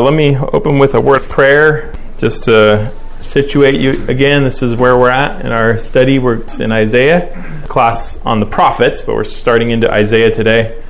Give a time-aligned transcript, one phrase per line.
[0.00, 4.44] Let me open with a word of prayer just to situate you again.
[4.44, 6.20] This is where we're at in our study.
[6.20, 10.80] We're in Isaiah, class on the prophets, but we're starting into Isaiah today.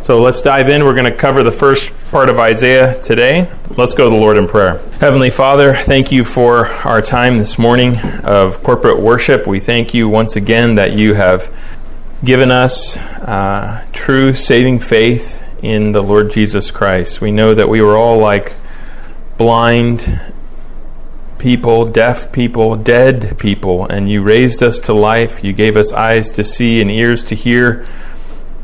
[0.00, 0.84] So let's dive in.
[0.84, 3.48] We're going to cover the first part of Isaiah today.
[3.76, 4.78] Let's go to the Lord in prayer.
[4.98, 9.46] Heavenly Father, thank you for our time this morning of corporate worship.
[9.46, 11.48] We thank you once again that you have
[12.24, 17.20] given us uh, true saving faith in the Lord Jesus Christ.
[17.20, 18.54] We know that we were all like
[19.38, 20.20] blind
[21.38, 25.42] people, deaf people, dead people, and you raised us to life.
[25.44, 27.86] You gave us eyes to see and ears to hear,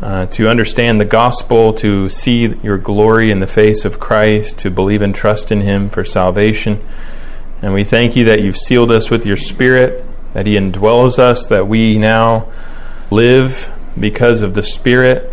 [0.02, 4.70] uh, to understand the gospel, to see your glory in the face of Christ, to
[4.70, 6.80] believe and trust in Him for salvation.
[7.62, 11.48] And we thank you that you've sealed us with your Spirit, that He indwells us,
[11.48, 12.48] that we now
[13.10, 15.32] live because of the Spirit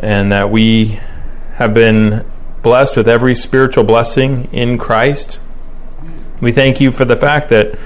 [0.00, 0.98] and that we
[1.54, 2.24] have been
[2.62, 5.40] blessed with every spiritual blessing in Christ.
[6.40, 7.78] We thank you for the fact that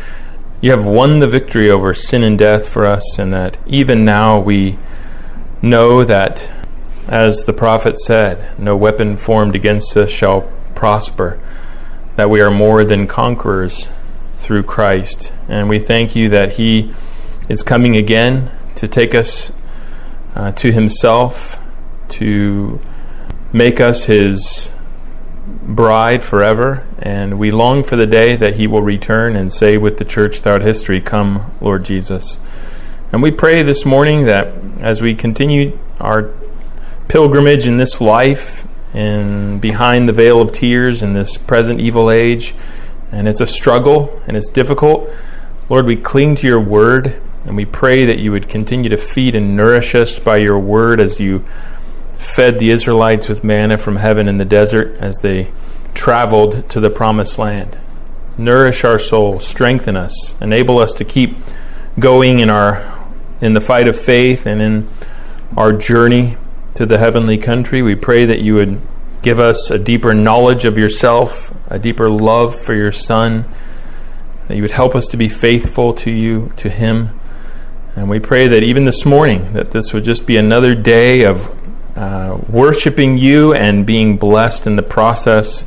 [0.61, 4.39] you have won the victory over sin and death for us, and that even now
[4.39, 4.79] we
[5.61, 6.51] know that,
[7.09, 11.39] as the prophet said, no weapon formed against us shall prosper,
[12.17, 13.89] that we are more than conquerors
[14.35, 15.33] through Christ.
[15.49, 16.95] And we thank you that He
[17.49, 19.53] is coming again to take us
[20.35, 21.61] uh, to Himself
[22.11, 22.81] to
[23.53, 24.71] make us his
[25.47, 29.99] bride forever, and we long for the day that he will return and say with
[29.99, 32.39] the church throughout history, Come, Lord Jesus.
[33.13, 36.33] And we pray this morning that as we continue our
[37.09, 42.55] pilgrimage in this life and behind the veil of tears in this present evil age,
[43.13, 45.09] and it's a struggle and it's difficult,
[45.69, 49.35] Lord, we cling to your word and we pray that you would continue to feed
[49.35, 51.45] and nourish us by your word as you
[52.25, 55.51] fed the Israelites with manna from heaven in the desert as they
[55.93, 57.79] traveled to the promised land.
[58.37, 61.37] Nourish our soul, strengthen us, enable us to keep
[61.99, 62.93] going in our
[63.41, 64.89] in the fight of faith and in
[65.57, 66.37] our journey
[66.75, 67.83] to the heavenly country.
[67.83, 68.81] We pray that you would
[69.23, 73.45] give us a deeper knowledge of yourself, a deeper love for your son,
[74.49, 77.19] that you would help us to be faithful to you, to him.
[77.97, 81.51] And we pray that even this morning that this would just be another day of
[81.97, 85.65] uh, worshiping you and being blessed in the process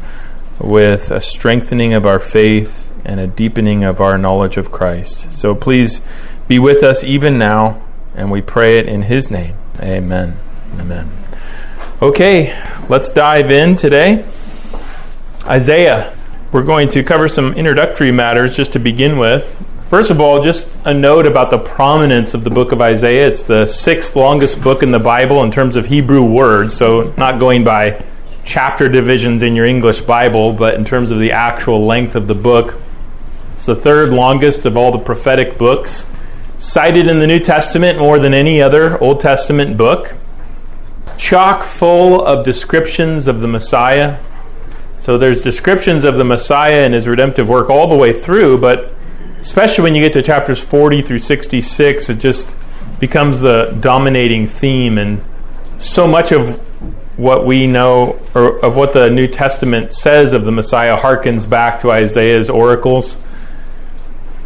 [0.59, 5.31] with a strengthening of our faith and a deepening of our knowledge of Christ.
[5.31, 6.01] So please
[6.47, 7.81] be with us even now,
[8.16, 9.55] and we pray it in His name.
[9.79, 10.37] Amen.
[10.77, 11.09] Amen.
[12.01, 12.57] Okay,
[12.89, 14.25] let's dive in today.
[15.45, 16.13] Isaiah.
[16.51, 19.55] We're going to cover some introductory matters just to begin with.
[19.87, 23.25] First of all, just a note about the prominence of the book of Isaiah.
[23.25, 27.39] It's the sixth longest book in the Bible in terms of Hebrew words, so not
[27.39, 28.03] going by
[28.43, 32.35] chapter divisions in your English Bible, but in terms of the actual length of the
[32.35, 32.75] book.
[33.53, 36.11] It's the third longest of all the prophetic books,
[36.57, 40.15] cited in the New Testament more than any other Old Testament book.
[41.17, 44.19] Chock full of descriptions of the Messiah.
[44.97, 48.93] So there's descriptions of the Messiah and his redemptive work all the way through, but
[49.39, 52.55] especially when you get to chapters 40 through 66, it just
[52.99, 54.97] becomes the dominating theme.
[54.97, 55.23] And
[55.77, 56.57] so much of
[57.17, 61.79] what we know, or of what the New Testament says of the Messiah, harkens back
[61.81, 63.19] to Isaiah's oracles.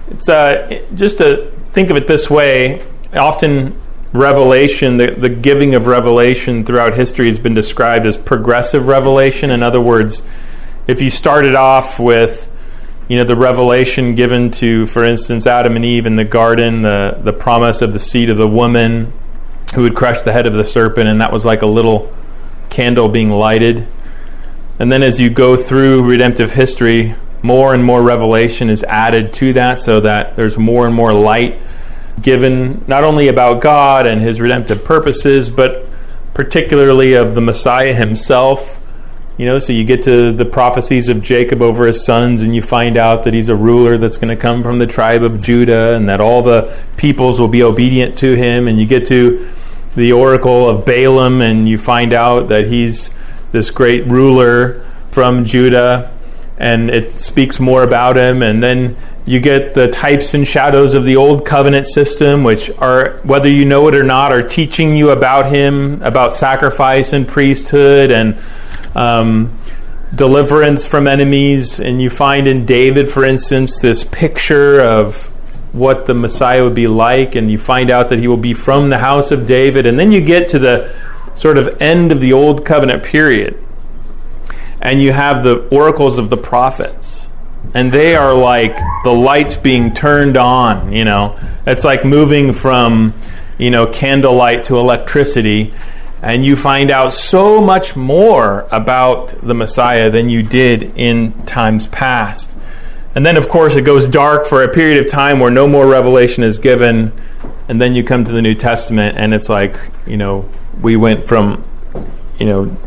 [0.09, 3.79] It's uh, just to think of it this way often
[4.13, 9.51] revelation, the, the giving of revelation throughout history has been described as progressive revelation.
[9.51, 10.23] In other words,
[10.87, 12.47] if you started off with
[13.11, 17.19] you know the revelation given to for instance adam and eve in the garden the,
[17.21, 19.11] the promise of the seed of the woman
[19.75, 22.13] who would crush the head of the serpent and that was like a little
[22.69, 23.87] candle being lighted.
[24.79, 29.53] And then as you go through redemptive history more and more revelation is added to
[29.53, 31.59] that so that there's more and more light
[32.21, 35.87] given not only about god and his redemptive purposes but
[36.35, 38.80] particularly of the messiah himself
[39.41, 42.61] you know, so you get to the prophecies of Jacob over his sons, and you
[42.61, 45.95] find out that he's a ruler that's going to come from the tribe of Judah,
[45.95, 48.67] and that all the peoples will be obedient to him.
[48.67, 49.49] And you get to
[49.95, 53.15] the oracle of Balaam, and you find out that he's
[53.51, 56.15] this great ruler from Judah,
[56.59, 58.43] and it speaks more about him.
[58.43, 58.95] And then
[59.25, 63.65] you get the types and shadows of the old covenant system, which are, whether you
[63.65, 68.37] know it or not, are teaching you about him, about sacrifice and priesthood and
[68.95, 69.57] um,
[70.13, 71.79] deliverance from enemies.
[71.79, 75.27] And you find in David, for instance, this picture of
[75.73, 78.89] what the Messiah would be like, and you find out that he will be from
[78.89, 79.85] the house of David.
[79.85, 80.93] And then you get to the
[81.35, 83.57] sort of end of the Old Covenant period.
[84.81, 87.29] and you have the oracles of the prophets.
[87.73, 91.39] And they are like the lights being turned on, you know.
[91.65, 93.13] It's like moving from,
[93.57, 95.73] you know, candlelight to electricity
[96.21, 101.87] and you find out so much more about the Messiah than you did in times
[101.87, 102.55] past.
[103.15, 105.87] And then, of course, it goes dark for a period of time where no more
[105.87, 107.11] revelation is given.
[107.67, 109.75] And then you come to the New Testament, and it's like,
[110.05, 110.47] you know,
[110.81, 111.63] we went from,
[112.39, 112.77] you know,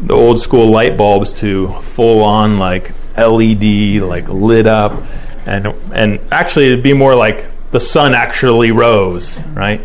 [0.00, 5.02] the old school light bulbs to full on like LED, like lit up.
[5.46, 9.80] And, and actually, it'd be more like the sun actually rose, right?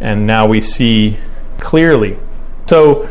[0.00, 1.18] And now we see
[1.58, 2.16] clearly.
[2.66, 3.08] So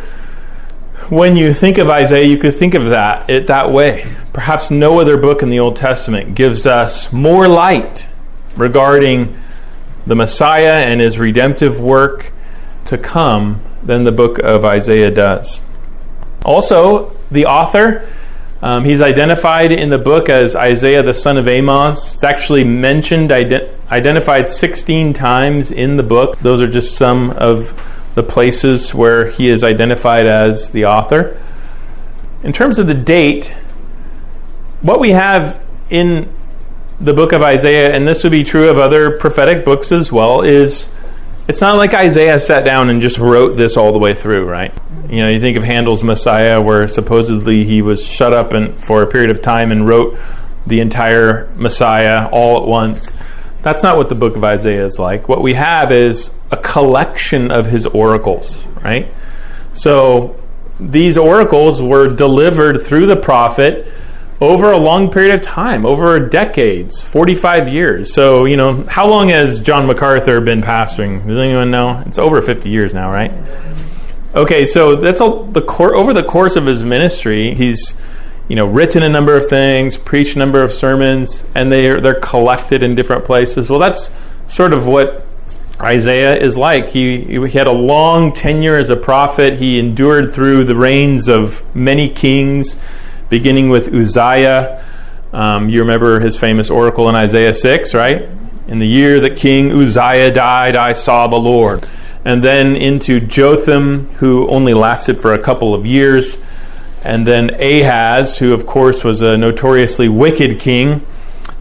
[1.10, 4.14] when you think of Isaiah, you could think of that it that way.
[4.34, 8.08] Perhaps no other book in the Old Testament gives us more light
[8.56, 9.36] regarding
[10.06, 12.32] the Messiah and his redemptive work
[12.86, 15.62] to come than the book of Isaiah does.
[16.46, 18.08] Also, the author,
[18.62, 22.16] um, he's identified in the book as Isaiah the son of Amos.
[22.16, 26.38] It's actually mentioned, ident- identified 16 times in the book.
[26.40, 27.74] Those are just some of
[28.18, 31.40] the places where he is identified as the author.
[32.42, 33.50] In terms of the date,
[34.82, 36.28] what we have in
[37.00, 40.42] the book of Isaiah, and this would be true of other prophetic books as well,
[40.42, 40.90] is
[41.48, 44.74] it's not like Isaiah sat down and just wrote this all the way through, right?
[45.08, 49.04] You know, you think of Handel's Messiah, where supposedly he was shut up and, for
[49.04, 50.18] a period of time and wrote
[50.66, 53.16] the entire Messiah all at once.
[53.68, 55.28] That's not what the book of Isaiah is like.
[55.28, 59.14] What we have is a collection of his oracles, right?
[59.74, 60.42] So
[60.80, 63.86] these oracles were delivered through the prophet
[64.40, 68.14] over a long period of time, over decades, 45 years.
[68.14, 71.28] So, you know, how long has John MacArthur been pastoring?
[71.28, 72.02] Does anyone know?
[72.06, 73.34] It's over 50 years now, right?
[74.34, 77.98] Okay, so that's all the cor- over the course of his ministry, he's
[78.48, 82.20] you know, written a number of things, preached a number of sermons, and they're they're
[82.20, 83.70] collected in different places.
[83.70, 84.16] Well, that's
[84.48, 85.26] sort of what
[85.82, 86.90] Isaiah is like.
[86.90, 89.60] He he had a long tenure as a prophet.
[89.60, 92.82] He endured through the reigns of many kings,
[93.30, 94.84] beginning with Uzziah.
[95.34, 98.30] Um, you remember his famous oracle in Isaiah six, right?
[98.68, 101.88] In the year that King Uzziah died, I saw the Lord.
[102.26, 106.44] And then into Jotham, who only lasted for a couple of years
[107.04, 111.06] and then Ahaz, who of course was a notoriously wicked king,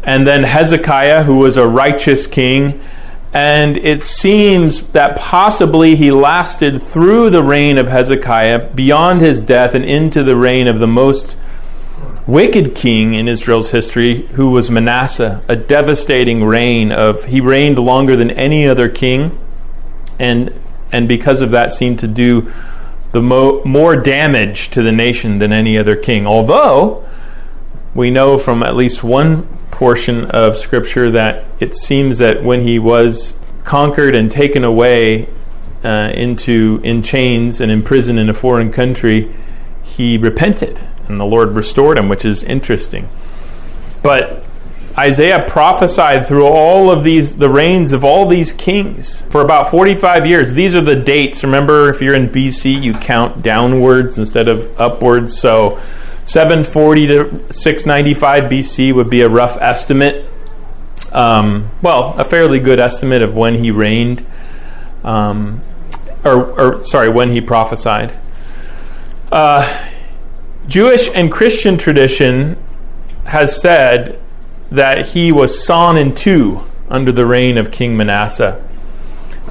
[0.02, 2.80] and then Hezekiah, who was a righteous king.
[3.32, 9.74] And it seems that possibly he lasted through the reign of Hezekiah beyond his death
[9.74, 11.36] and into the reign of the most
[12.26, 18.16] wicked king in Israel's history, who was Manasseh, a devastating reign of he reigned longer
[18.16, 19.38] than any other king,
[20.18, 20.52] and
[20.90, 22.52] and because of that seemed to do
[23.16, 26.26] the mo- more damage to the nation than any other king.
[26.26, 27.02] Although
[27.94, 32.78] we know from at least one portion of Scripture that it seems that when he
[32.78, 35.30] was conquered and taken away
[35.82, 39.34] uh, into in chains and imprisoned in a foreign country,
[39.82, 40.78] he repented
[41.08, 43.08] and the Lord restored him, which is interesting.
[44.02, 44.44] But
[44.98, 50.26] Isaiah prophesied through all of these, the reigns of all these kings for about 45
[50.26, 50.54] years.
[50.54, 51.44] These are the dates.
[51.44, 55.38] Remember, if you're in BC, you count downwards instead of upwards.
[55.38, 55.78] So
[56.24, 60.24] 740 to 695 BC would be a rough estimate.
[61.12, 64.24] Um, well, a fairly good estimate of when he reigned,
[65.04, 65.60] um,
[66.24, 68.12] or, or, sorry, when he prophesied.
[69.30, 69.90] Uh,
[70.66, 72.56] Jewish and Christian tradition
[73.24, 74.20] has said
[74.70, 78.62] that he was sawn in two under the reign of King Manasseh.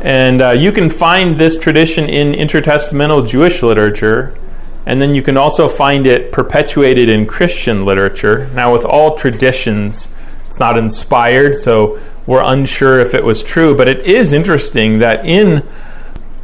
[0.01, 4.37] And uh, you can find this tradition in intertestamental Jewish literature,
[4.85, 8.49] and then you can also find it perpetuated in Christian literature.
[8.53, 10.13] Now, with all traditions,
[10.47, 15.25] it's not inspired, so we're unsure if it was true, but it is interesting that
[15.25, 15.63] in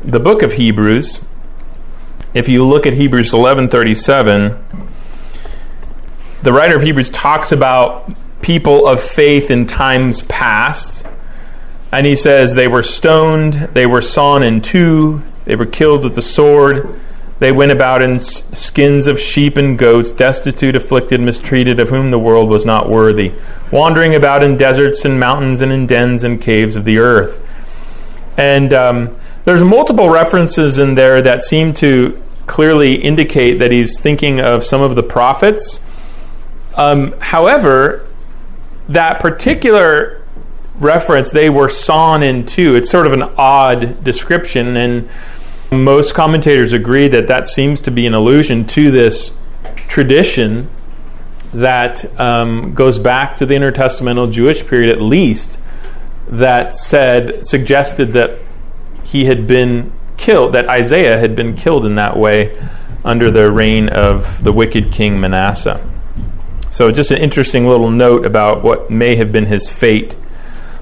[0.03, 1.21] the book of Hebrews,
[2.33, 4.57] if you look at Hebrews 11:37,
[6.43, 8.11] the writer of Hebrews talks about
[8.41, 11.05] people of faith in times past.
[11.91, 16.15] And he says, They were stoned, they were sawn in two, they were killed with
[16.15, 16.99] the sword.
[17.39, 22.19] They went about in skins of sheep and goats, destitute, afflicted, mistreated, of whom the
[22.19, 23.33] world was not worthy,
[23.71, 27.43] wandering about in deserts and mountains and in dens and caves of the earth.
[28.37, 34.39] And um, there's multiple references in there that seem to clearly indicate that he's thinking
[34.39, 35.79] of some of the prophets.
[36.75, 38.07] Um, however,
[38.93, 40.21] that particular
[40.79, 42.75] reference, they were sawn in two.
[42.75, 45.09] It's sort of an odd description, and
[45.71, 49.31] most commentators agree that that seems to be an allusion to this
[49.87, 50.69] tradition
[51.53, 55.57] that um, goes back to the intertestamental Jewish period at least
[56.27, 58.39] that said suggested that
[59.03, 62.57] he had been killed that Isaiah had been killed in that way
[63.03, 65.85] under the reign of the wicked king Manasseh.
[66.71, 70.15] So just an interesting little note about what may have been his fate.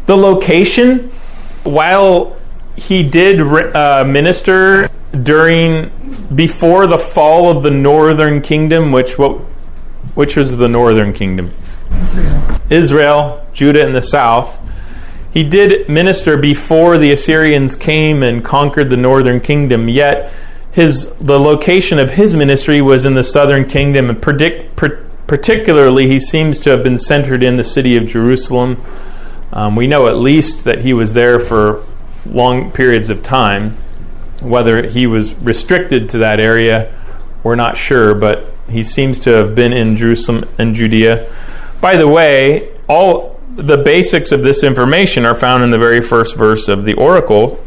[0.05, 1.10] The location
[1.63, 2.38] while
[2.75, 4.88] he did uh, minister
[5.24, 5.91] during
[6.34, 9.39] before the fall of the northern kingdom which what
[10.13, 11.51] which was the northern kingdom?
[11.91, 12.65] Israel.
[12.69, 14.60] Israel, Judah in the south.
[15.31, 20.31] He did minister before the Assyrians came and conquered the northern kingdom, yet
[20.72, 24.75] his the location of his ministry was in the southern kingdom and predict,
[25.29, 28.81] particularly he seems to have been centered in the city of Jerusalem.
[29.53, 31.83] Um, we know at least that he was there for
[32.25, 33.77] long periods of time.
[34.41, 36.91] Whether he was restricted to that area,
[37.43, 41.31] we're not sure, but he seems to have been in Jerusalem and Judea.
[41.79, 46.36] By the way, all the basics of this information are found in the very first
[46.36, 47.63] verse of the oracle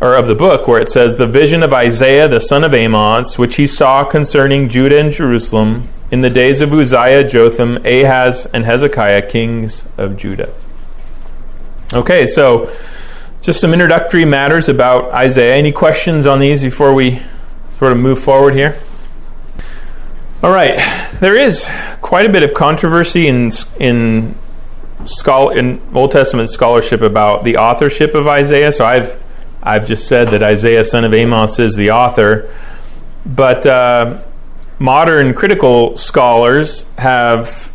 [0.00, 3.38] or of the book where it says the vision of Isaiah the son of Amos
[3.38, 8.64] which he saw concerning Judah and Jerusalem in the days of Uzziah, Jotham, Ahaz and
[8.64, 10.54] Hezekiah kings of Judah.
[11.92, 12.72] Okay, so
[13.42, 15.56] just some introductory matters about Isaiah.
[15.56, 17.20] Any questions on these before we
[17.80, 18.78] sort of move forward here?
[20.40, 20.78] All right,
[21.18, 21.66] there is
[22.00, 24.36] quite a bit of controversy in in
[25.56, 28.70] in Old Testament scholarship about the authorship of Isaiah.
[28.70, 29.20] So I've
[29.64, 32.48] I've just said that Isaiah, son of Amos, is the author,
[33.26, 34.22] but uh,
[34.78, 37.72] modern critical scholars have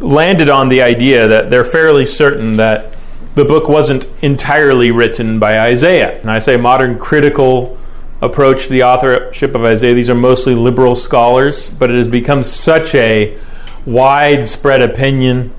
[0.00, 2.94] landed on the idea that they're fairly certain that
[3.34, 6.20] the book wasn't entirely written by Isaiah.
[6.20, 7.78] And I say modern critical
[8.20, 9.94] approach to the authorship of Isaiah.
[9.94, 13.36] These are mostly liberal scholars, but it has become such a
[13.84, 15.52] widespread opinion,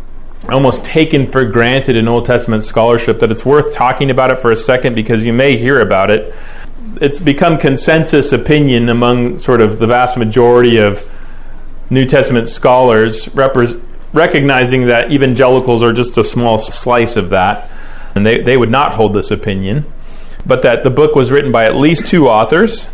[0.49, 4.51] almost taken for granted in Old Testament scholarship, that it's worth talking about it for
[4.51, 6.33] a second because you may hear about it.
[7.01, 11.11] It's become consensus opinion among sort of the vast majority of
[11.89, 13.81] New Testament scholars, repre-
[14.13, 17.69] recognizing that evangelicals are just a small slice of that,
[18.15, 19.85] and they, they would not hold this opinion
[20.45, 22.87] but that the book was written by at least two authors.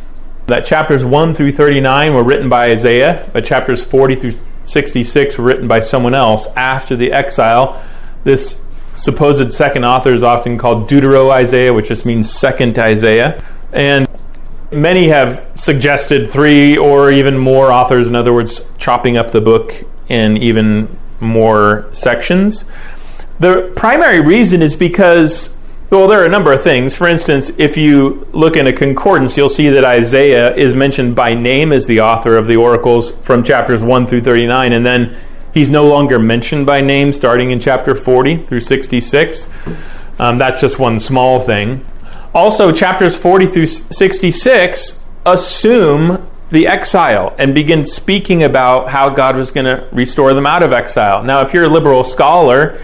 [0.48, 4.34] That chapters 1 through 39 were written by Isaiah, but chapters 40 through
[4.64, 7.82] 66 were written by someone else after the exile.
[8.24, 8.64] This
[8.96, 13.44] supposed second author is often called Deutero Isaiah, which just means second Isaiah.
[13.74, 14.08] And
[14.72, 19.74] many have suggested three or even more authors, in other words, chopping up the book
[20.08, 22.66] in even more sections.
[23.40, 25.58] The primary reason is because
[25.92, 26.96] well, there are a number of things.
[26.96, 31.34] For instance, if you look in a concordance, you'll see that Isaiah is mentioned by
[31.34, 35.18] name as the author of the oracles from chapters 1 through 39, and then
[35.54, 39.52] he's no longer mentioned by name starting in chapter 40 through 66.
[40.18, 41.86] Um, that's just one small thing.
[42.34, 49.52] Also, chapters 40 through 66 assume the exile and begin speaking about how God was
[49.52, 51.24] going to restore them out of exile.
[51.24, 52.80] Now, if you're a liberal scholar,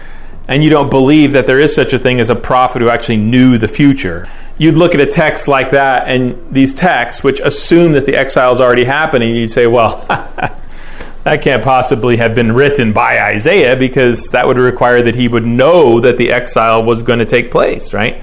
[0.48, 3.18] and you don't believe that there is such a thing as a prophet who actually
[3.18, 4.26] knew the future.
[4.56, 8.52] You'd look at a text like that and these texts, which assume that the exile
[8.54, 10.04] is already happening, you'd say, well,
[11.24, 15.44] that can't possibly have been written by Isaiah because that would require that he would
[15.44, 18.22] know that the exile was going to take place, right?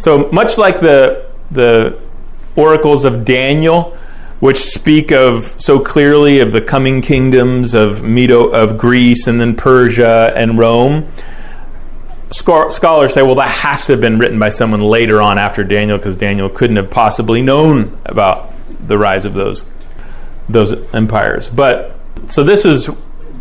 [0.00, 1.98] So much like the the
[2.56, 3.96] oracles of Daniel,
[4.40, 9.54] which speak of so clearly of the coming kingdoms of Medo of Greece and then
[9.54, 11.08] Persia and Rome
[12.30, 15.98] scholars say, well, that has to have been written by someone later on after Daniel,
[15.98, 18.52] because Daniel couldn't have possibly known about
[18.86, 19.64] the rise of those
[20.48, 21.48] those empires.
[21.48, 22.88] But so this is,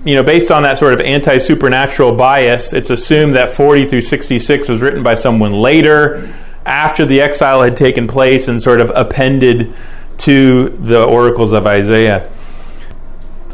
[0.06, 4.02] you know, based on that sort of anti supernatural bias, it's assumed that 40 through
[4.02, 6.34] 66 was written by someone later,
[6.70, 9.74] after the exile had taken place, and sort of appended
[10.20, 12.30] to the oracles of Isaiah.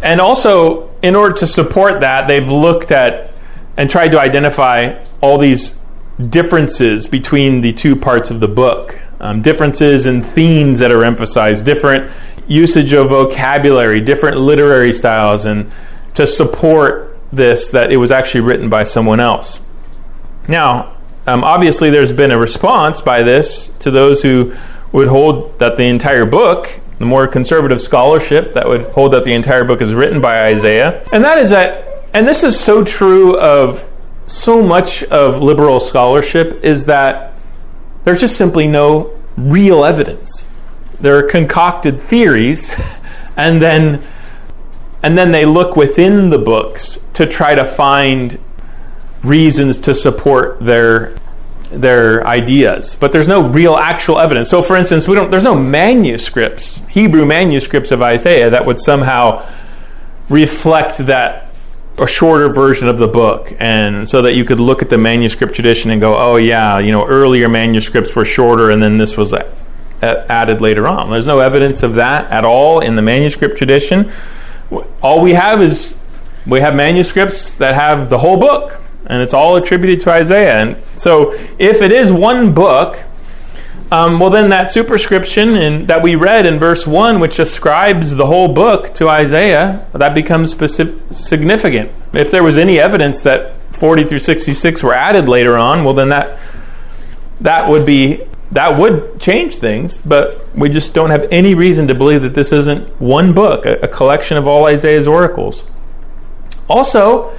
[0.03, 3.31] And also, in order to support that, they've looked at
[3.77, 5.79] and tried to identify all these
[6.29, 11.65] differences between the two parts of the book, um, differences in themes that are emphasized,
[11.65, 12.12] different
[12.48, 15.72] usage of vocabulary, different literary styles, and
[16.13, 19.62] to support this that it was actually written by someone else.
[20.48, 20.95] Now,
[21.27, 24.55] um, obviously, there's been a response by this to those who
[24.91, 29.34] would hold that the entire book, the more conservative scholarship that would hold that the
[29.34, 31.05] entire book is written by Isaiah.
[31.12, 33.89] And that is that, and this is so true of
[34.25, 37.39] so much of liberal scholarship is that
[38.03, 40.48] there's just simply no real evidence.
[41.00, 42.72] There are concocted theories
[43.38, 44.01] and then
[45.03, 48.39] and then they look within the books to try to find
[49.27, 51.15] reasons to support their
[51.72, 52.96] their ideas.
[52.96, 54.50] But there's no real actual evidence.
[54.50, 59.48] So for instance we don't there's no manuscripts hebrew manuscripts of isaiah that would somehow
[60.29, 61.53] reflect that
[61.98, 63.53] a shorter version of the book.
[63.60, 66.91] And so that you could look at the manuscript tradition and go oh yeah you
[66.91, 69.34] know earlier manuscripts were shorter and then this was
[70.01, 71.10] added later on.
[71.10, 74.12] There's no evidence of that at all in the manuscript tradition.
[75.01, 75.96] All we have is
[76.46, 80.77] we have manuscripts that have the whole book and it's all attributed to isaiah and
[80.95, 83.03] so if it is one book
[83.91, 88.25] um, well, then that superscription in, that we read in verse 1, which ascribes the
[88.25, 91.91] whole book to Isaiah, that becomes specific, significant.
[92.12, 96.09] If there was any evidence that 40 through 66 were added later on, well, then
[96.09, 96.39] that,
[97.41, 101.95] that would be that would change things, but we just don't have any reason to
[101.95, 105.63] believe that this isn't one book, a, a collection of all Isaiah's oracles.
[106.69, 107.35] Also,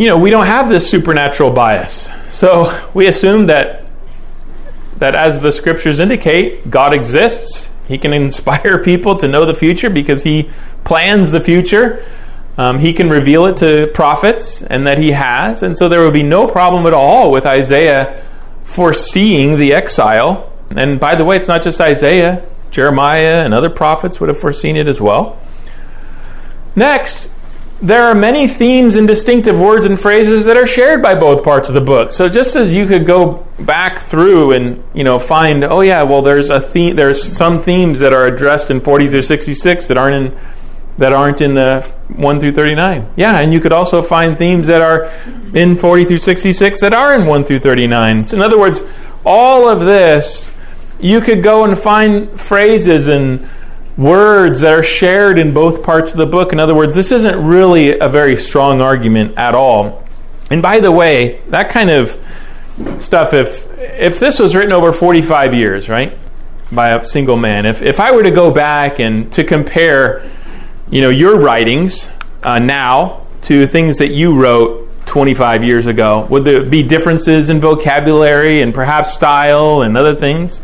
[0.00, 2.08] you know, we don't have this supernatural bias.
[2.30, 3.84] So we assume that
[4.96, 7.70] that as the scriptures indicate, God exists.
[7.86, 10.48] He can inspire people to know the future because he
[10.84, 12.02] plans the future.
[12.56, 15.62] Um, he can reveal it to prophets, and that he has.
[15.62, 18.24] And so there would be no problem at all with Isaiah
[18.64, 20.50] foreseeing the exile.
[20.74, 24.76] And by the way, it's not just Isaiah, Jeremiah and other prophets would have foreseen
[24.76, 25.38] it as well.
[26.74, 27.28] Next,
[27.82, 31.68] there are many themes and distinctive words and phrases that are shared by both parts
[31.68, 32.12] of the book.
[32.12, 36.20] So just as you could go back through and you know find, oh yeah, well
[36.20, 40.14] there's a theme, there's some themes that are addressed in 40 through 66 that aren't
[40.14, 40.38] in
[40.98, 43.12] that aren't in the 1 through 39.
[43.16, 45.10] Yeah, and you could also find themes that are
[45.54, 48.24] in 40 through 66 that are in 1 through 39.
[48.24, 48.84] So in other words,
[49.24, 50.52] all of this
[51.00, 53.48] you could go and find phrases and
[54.00, 56.54] words that are shared in both parts of the book.
[56.54, 60.02] In other words, this isn't really a very strong argument at all.
[60.50, 62.18] And by the way, that kind of
[62.98, 66.16] stuff, if if this was written over 45 years, right,
[66.72, 70.28] by a single man, if, if I were to go back and to compare,
[70.88, 72.08] you know, your writings
[72.42, 77.60] uh, now to things that you wrote 25 years ago, would there be differences in
[77.60, 80.62] vocabulary and perhaps style and other things?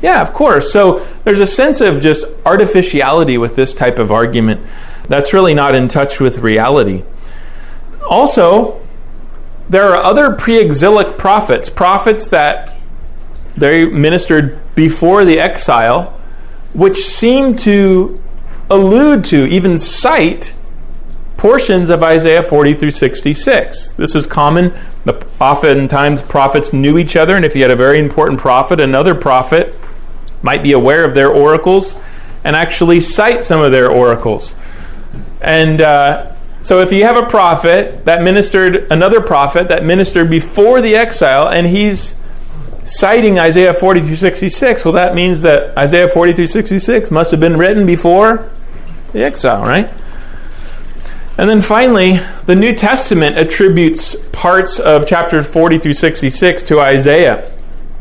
[0.00, 0.72] Yeah, of course.
[0.72, 4.60] So there's a sense of just artificiality with this type of argument
[5.08, 7.02] that's really not in touch with reality.
[8.08, 8.80] Also,
[9.68, 12.74] there are other pre exilic prophets, prophets that
[13.56, 16.18] they ministered before the exile,
[16.74, 18.22] which seem to
[18.70, 20.54] allude to, even cite,
[21.36, 23.94] portions of Isaiah 40 through 66.
[23.94, 24.72] This is common.
[25.40, 29.74] Oftentimes, prophets knew each other, and if you had a very important prophet, another prophet
[30.42, 31.98] might be aware of their oracles
[32.44, 34.54] and actually cite some of their oracles.
[35.40, 40.80] And uh, so, if you have a prophet that ministered, another prophet that ministered before
[40.80, 42.16] the exile, and he's
[42.84, 47.40] citing Isaiah 40 through 66, well, that means that Isaiah 40 through 66 must have
[47.40, 48.50] been written before
[49.12, 49.88] the exile, right?
[51.36, 57.48] And then finally, the New Testament attributes parts of chapters 40 through 66 to Isaiah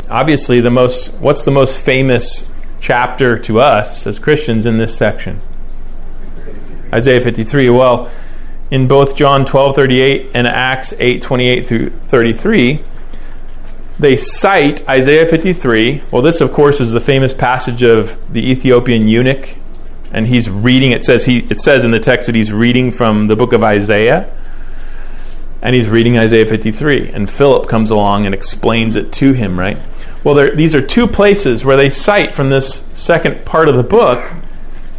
[0.10, 5.42] obviously the most what's the most famous chapter to us as Christians in this section?
[6.94, 7.70] Isaiah 53.
[7.70, 8.10] Well,
[8.72, 12.80] in both John 12:38 and Acts 8:28 through 33,
[14.00, 16.04] they cite Isaiah 53.
[16.12, 19.56] Well, this of course is the famous passage of the Ethiopian eunuch
[20.12, 23.28] and he's reading it says he it says in the text that he's reading from
[23.28, 24.30] the book of Isaiah
[25.62, 29.78] and he's reading Isaiah 53 and Philip comes along and explains it to him, right?
[30.24, 34.34] Well, these are two places where they cite from this second part of the book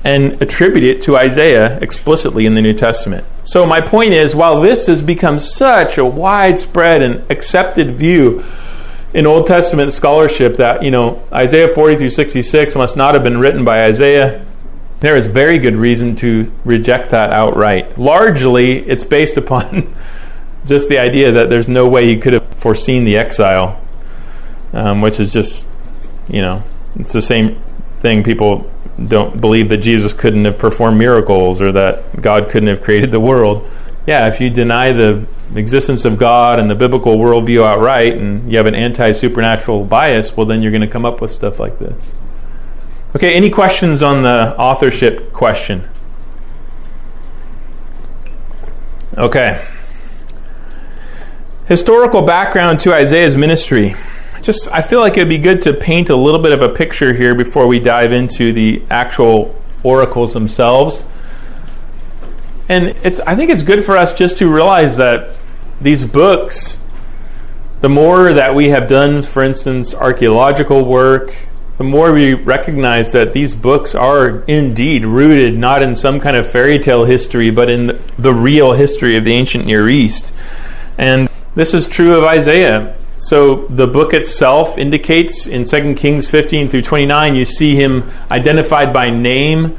[0.04, 3.26] and attribute it to Isaiah explicitly in the New Testament.
[3.44, 8.44] So, my point is while this has become such a widespread and accepted view
[9.12, 13.38] in Old Testament scholarship that, you know, Isaiah 40 through 66 must not have been
[13.38, 14.44] written by Isaiah,
[15.00, 17.98] there is very good reason to reject that outright.
[17.98, 19.94] Largely, it's based upon
[20.66, 23.80] just the idea that there's no way he could have foreseen the exile
[24.72, 25.66] um, which is just,
[26.28, 26.62] you know,
[26.94, 27.60] it's the same
[28.00, 28.22] thing.
[28.22, 28.70] People
[29.06, 33.20] don't believe that Jesus couldn't have performed miracles or that God couldn't have created the
[33.20, 33.68] world.
[34.06, 38.56] Yeah, if you deny the existence of God and the biblical worldview outright and you
[38.56, 41.78] have an anti supernatural bias, well, then you're going to come up with stuff like
[41.78, 42.14] this.
[43.14, 45.88] Okay, any questions on the authorship question?
[49.16, 49.64] Okay.
[51.66, 53.94] Historical background to Isaiah's ministry
[54.42, 57.12] just I feel like it'd be good to paint a little bit of a picture
[57.12, 61.04] here before we dive into the actual oracles themselves.
[62.68, 65.36] And it's I think it's good for us just to realize that
[65.80, 66.80] these books
[67.80, 71.34] the more that we have done for instance archaeological work
[71.78, 76.50] the more we recognize that these books are indeed rooted not in some kind of
[76.50, 80.32] fairy tale history but in the real history of the ancient Near East.
[80.98, 82.97] And this is true of Isaiah.
[83.18, 88.92] So the book itself indicates in 2 Kings 15 through 29, you see him identified
[88.92, 89.76] by name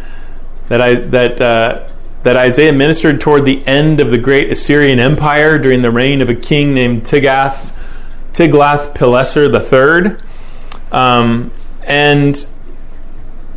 [0.68, 1.88] that I that uh,
[2.24, 6.30] that Isaiah ministered toward the end of the great Assyrian Empire during the reign of
[6.30, 7.74] a king named Tigath,
[8.34, 10.18] Tiglath-Pileser III,
[10.92, 11.52] um,
[11.84, 12.46] and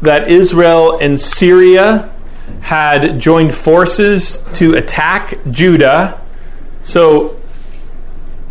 [0.00, 2.14] that Israel and Syria
[2.60, 6.20] had joined forces to attack Judah.
[6.82, 7.36] So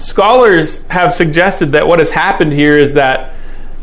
[0.01, 3.33] scholars have suggested that what has happened here is that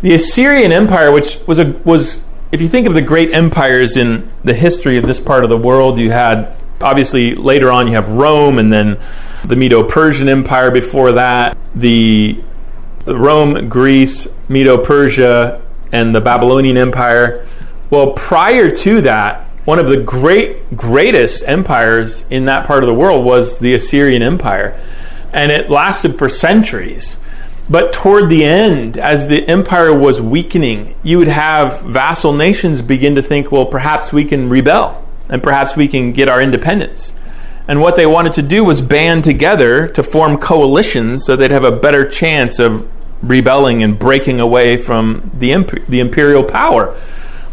[0.02, 4.30] the Assyrian Empire, which was a was if you think of the great empires in
[4.42, 8.10] the history of this part of the world, you had obviously later on you have
[8.10, 8.98] Rome and then
[9.44, 12.42] the Medo-Persian Empire before that, the
[13.06, 15.60] Rome, Greece, Medo-Persia,
[15.92, 17.46] and the Babylonian Empire.
[17.90, 22.94] Well, prior to that, one of the great greatest empires in that part of the
[22.94, 24.78] world was the Assyrian Empire
[25.32, 27.18] and it lasted for centuries.
[27.70, 33.14] But toward the end, as the empire was weakening, you would have vassal nations begin
[33.16, 37.12] to think, well, perhaps we can rebel and perhaps we can get our independence.
[37.66, 41.64] And what they wanted to do was band together to form coalitions so they'd have
[41.64, 42.88] a better chance of
[43.22, 46.98] rebelling and breaking away from the, imp- the imperial power.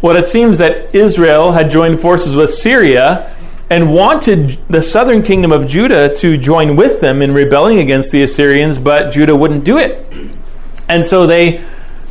[0.00, 3.35] Well, it seems that Israel had joined forces with Syria
[3.68, 8.22] and wanted the southern kingdom of Judah to join with them in rebelling against the
[8.22, 10.06] Assyrians, but Judah wouldn't do it.
[10.88, 11.64] And so they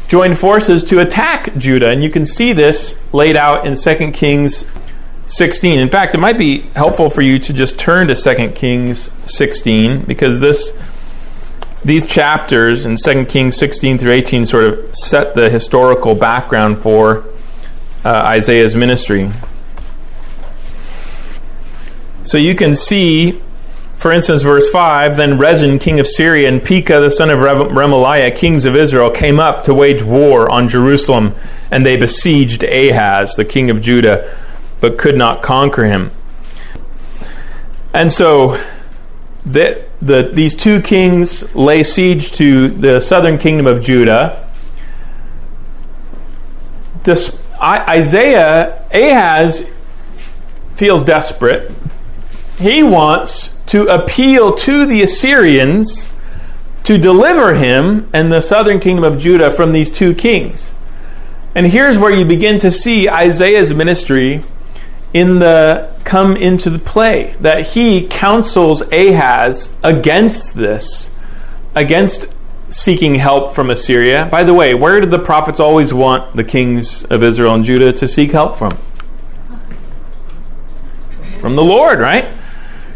[0.07, 1.89] joined forces to attack Judah.
[1.89, 4.65] And you can see this laid out in 2 Kings
[5.27, 5.79] 16.
[5.79, 10.01] In fact, it might be helpful for you to just turn to 2 Kings 16
[10.01, 10.73] because this
[11.83, 17.23] these chapters in 2 Kings 16 through 18 sort of set the historical background for
[18.03, 19.29] uh, Isaiah's ministry.
[22.25, 23.39] So you can see,
[23.95, 28.35] for instance, verse 5 Then Rezin, king of Syria, and Pekah, the son of Remaliah,
[28.35, 31.35] kings of Israel, came up to wage war on Jerusalem,
[31.69, 34.35] and they besieged Ahaz, the king of Judah,
[34.81, 36.09] but could not conquer him.
[37.93, 38.59] And so
[39.45, 44.49] the, the, these two kings lay siege to the southern kingdom of Judah.
[47.03, 49.69] This, Isaiah, Ahaz
[50.75, 51.71] feels desperate
[52.57, 56.09] he wants to appeal to the Assyrians
[56.83, 60.73] to deliver him and the southern kingdom of Judah from these two kings.
[61.55, 64.43] And here's where you begin to see Isaiah's ministry
[65.13, 71.15] in the come into the play that he counsels Ahaz against this,
[71.73, 72.33] against
[72.69, 74.27] seeking help from Assyria.
[74.29, 77.93] By the way, where did the prophets always want the kings of Israel and Judah
[77.93, 78.77] to seek help from?
[81.39, 82.27] From the Lord, right?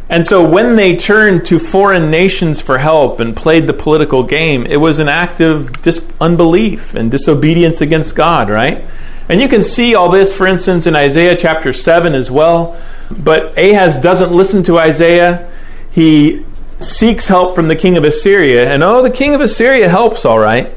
[0.10, 4.66] And so when they turned to foreign nations for help and played the political game,
[4.66, 8.84] it was an act of dis- unbelief and disobedience against God, right?
[9.30, 12.76] And you can see all this, for instance, in Isaiah chapter 7 as well.
[13.12, 15.48] But Ahaz doesn't listen to Isaiah.
[15.92, 16.44] He
[16.80, 18.72] seeks help from the king of Assyria.
[18.74, 20.74] And oh, the king of Assyria helps, all right.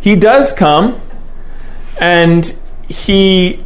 [0.00, 1.00] He does come,
[2.00, 2.56] and
[2.88, 3.64] he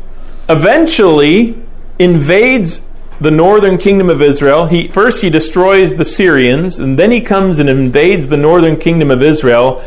[0.49, 1.63] eventually
[1.99, 2.81] invades
[3.21, 4.67] the northern kingdom of Israel.
[4.67, 9.11] He first he destroys the Syrians, and then he comes and invades the northern kingdom
[9.11, 9.85] of Israel,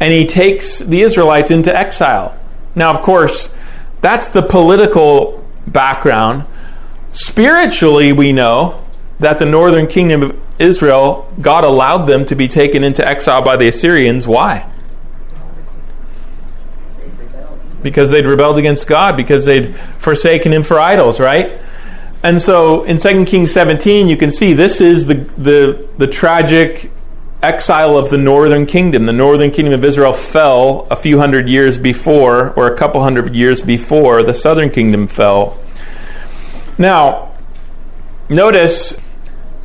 [0.00, 2.38] and he takes the Israelites into exile.
[2.74, 3.54] Now, of course,
[4.00, 6.44] that's the political background.
[7.12, 8.82] Spiritually, we know
[9.18, 13.56] that the northern kingdom of Israel, God allowed them to be taken into exile by
[13.56, 14.26] the Assyrians.
[14.26, 14.70] Why?
[17.82, 21.58] Because they'd rebelled against God, because they'd forsaken Him for idols, right?
[22.22, 26.90] And so in 2 Kings 17, you can see this is the, the, the tragic
[27.42, 29.06] exile of the northern kingdom.
[29.06, 33.34] The northern kingdom of Israel fell a few hundred years before, or a couple hundred
[33.34, 35.56] years before, the southern kingdom fell.
[36.76, 37.32] Now,
[38.28, 39.00] notice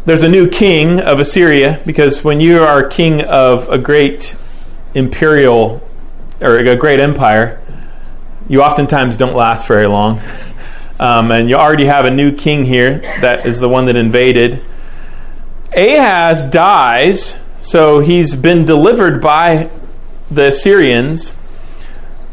[0.05, 4.35] there's a new king of Assyria, because when you are king of a great
[4.93, 5.81] imperial,
[6.39, 7.59] or a great empire,
[8.47, 10.21] you oftentimes don't last very long.
[10.99, 14.63] Um, and you already have a new king here that is the one that invaded.
[15.75, 19.69] Ahaz dies, so he's been delivered by
[20.29, 21.35] the Assyrians.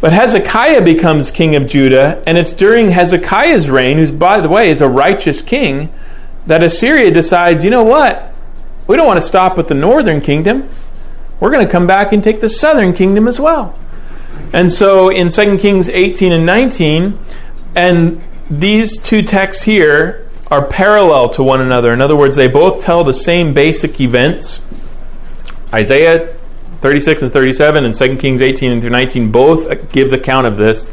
[0.01, 4.71] But Hezekiah becomes king of Judah, and it's during Hezekiah's reign, who's, by the way,
[4.71, 5.93] is a righteous king,
[6.47, 8.33] that Assyria decides, you know what?
[8.87, 10.69] We don't want to stop with the northern kingdom.
[11.39, 13.79] We're going to come back and take the southern kingdom as well.
[14.53, 17.19] And so in 2 Kings 18 and 19,
[17.75, 18.21] and
[18.51, 21.93] these two texts here are parallel to one another.
[21.93, 24.65] In other words, they both tell the same basic events.
[25.73, 26.35] Isaiah
[26.81, 30.57] 36 and 37 and 2 Kings 18 and through 19 both give the count of
[30.57, 30.93] this.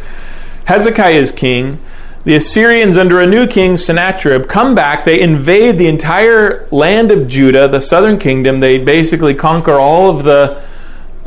[0.65, 1.79] Hezekiah is king.
[2.25, 5.05] The Assyrians, under a new king, Sennacherib, come back.
[5.05, 8.59] They invade the entire land of Judah, the southern kingdom.
[8.59, 10.61] They basically conquer all of the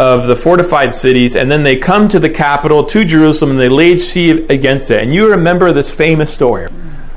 [0.00, 3.68] of the fortified cities, and then they come to the capital, to Jerusalem, and they
[3.68, 5.02] laid siege against it.
[5.02, 6.68] And you remember this famous story.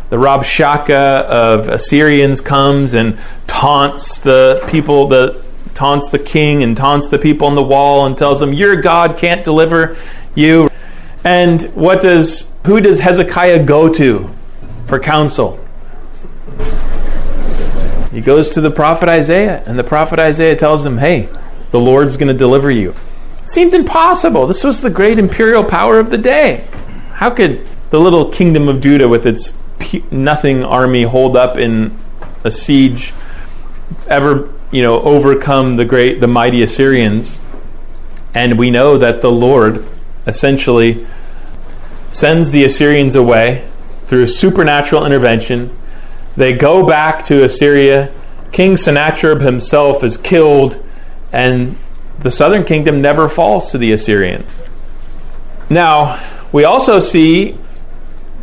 [0.09, 3.17] The Rabshakeh of Assyrians comes and
[3.47, 5.41] taunts the people, the
[5.73, 9.17] taunts the king and taunts the people on the wall and tells them, Your God
[9.17, 9.95] can't deliver
[10.35, 10.69] you.
[11.23, 14.29] And what does who does Hezekiah go to
[14.87, 15.57] for counsel?
[18.11, 21.29] He goes to the prophet Isaiah, and the prophet Isaiah tells him, Hey,
[21.73, 22.91] the Lord's going to deliver you.
[23.41, 24.45] It seemed impossible.
[24.45, 26.67] This was the great imperial power of the day.
[27.13, 29.57] How could the little kingdom of Judah, with its
[30.11, 31.97] nothing army hold up in
[32.43, 33.11] a siege,
[34.07, 37.39] ever you know overcome the great, the mighty Assyrians?
[38.35, 39.83] And we know that the Lord
[40.27, 41.07] essentially
[42.11, 43.67] sends the Assyrians away
[44.05, 45.75] through supernatural intervention.
[46.37, 48.13] They go back to Assyria.
[48.51, 50.79] King Sennacherib himself is killed
[51.33, 51.75] and
[52.19, 54.45] the southern kingdom never falls to the Assyrian.
[55.69, 57.57] Now, we also see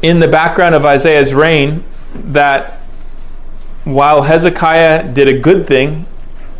[0.03, 2.81] in the background of Isaiah's reign that
[3.85, 6.07] while Hezekiah did a good thing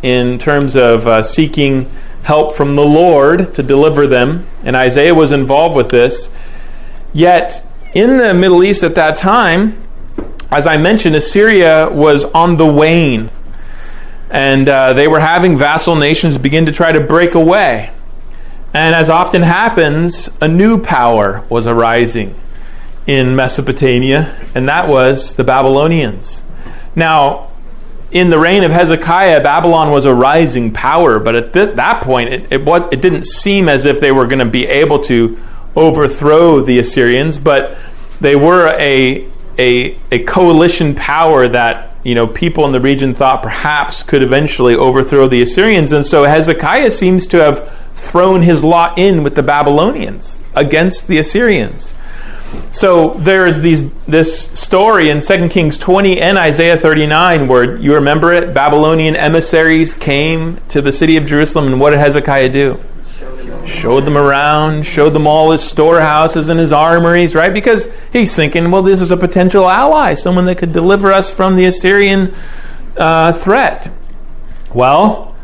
[0.01, 1.91] in terms of uh, seeking
[2.23, 6.33] help from the Lord to deliver them, and Isaiah was involved with this,
[7.13, 9.77] yet in the Middle East at that time,
[10.49, 13.29] as I mentioned, Assyria was on the wane
[14.31, 17.91] and uh, they were having vassal nations begin to try to break away.
[18.73, 22.35] And as often happens, a new power was arising
[23.05, 26.41] in Mesopotamia, and that was the Babylonians.
[26.95, 27.51] Now,
[28.11, 32.29] in the reign of Hezekiah, Babylon was a rising power, but at th- that point,
[32.29, 35.37] it, it, it didn't seem as if they were going to be able to
[35.75, 37.77] overthrow the Assyrians, but
[38.21, 43.43] they were a, a, a coalition power that you know, people in the region thought
[43.43, 45.93] perhaps could eventually overthrow the Assyrians.
[45.93, 51.17] And so Hezekiah seems to have thrown his lot in with the Babylonians against the
[51.17, 51.95] Assyrians.
[52.71, 57.95] So there is these this story in 2 Kings 20 and Isaiah 39 where you
[57.95, 62.79] remember it Babylonian emissaries came to the city of Jerusalem and what did Hezekiah do?
[63.65, 67.53] Showed them around, showed them all his storehouses and his armories, right?
[67.53, 71.55] Because he's thinking, well, this is a potential ally, someone that could deliver us from
[71.55, 72.33] the Assyrian
[72.97, 73.91] uh, threat.
[74.73, 75.35] Well,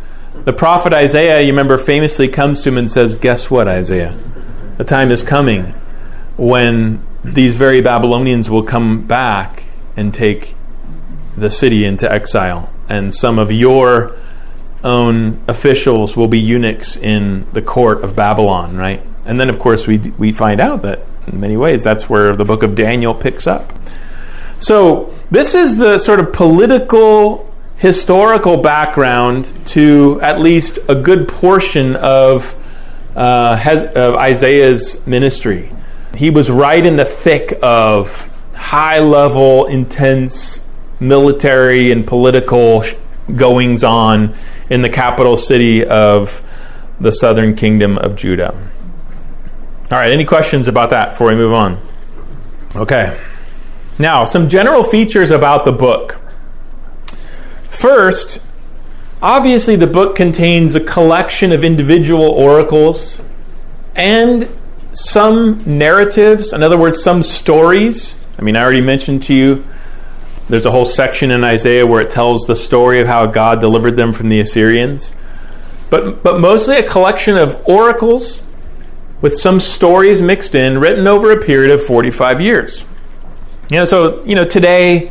[0.45, 4.17] the prophet Isaiah, you remember, famously comes to him and says, Guess what, Isaiah?
[4.77, 5.73] The time is coming
[6.37, 9.63] when these very Babylonians will come back
[9.95, 10.55] and take
[11.35, 12.69] the city into exile.
[12.87, 14.15] And some of your
[14.83, 19.01] own officials will be eunuchs in the court of Babylon, right?
[19.25, 22.45] And then, of course, we, we find out that in many ways that's where the
[22.45, 23.73] book of Daniel picks up.
[24.59, 31.95] So, this is the sort of political, historical background to at least a good portion
[31.97, 32.55] of,
[33.15, 35.71] uh, of Isaiah's ministry.
[36.15, 40.65] He was right in the thick of high level, intense
[40.99, 42.83] military and political
[43.35, 44.35] goings on
[44.69, 46.43] in the capital city of
[46.99, 48.53] the southern kingdom of Judah.
[49.89, 51.79] All right, any questions about that before we move on?
[52.75, 53.19] Okay.
[53.99, 56.19] Now, some general features about the book.
[57.69, 58.43] First,
[59.21, 63.21] obviously, the book contains a collection of individual oracles
[63.95, 64.49] and
[64.93, 68.19] some narratives, in other words, some stories.
[68.37, 69.65] I mean, I already mentioned to you
[70.49, 73.95] there's a whole section in Isaiah where it tells the story of how God delivered
[73.95, 75.13] them from the Assyrians.
[75.89, 78.43] But, but mostly a collection of oracles
[79.21, 82.85] with some stories mixed in, written over a period of 45 years.
[83.69, 85.07] You know, so, you know, today,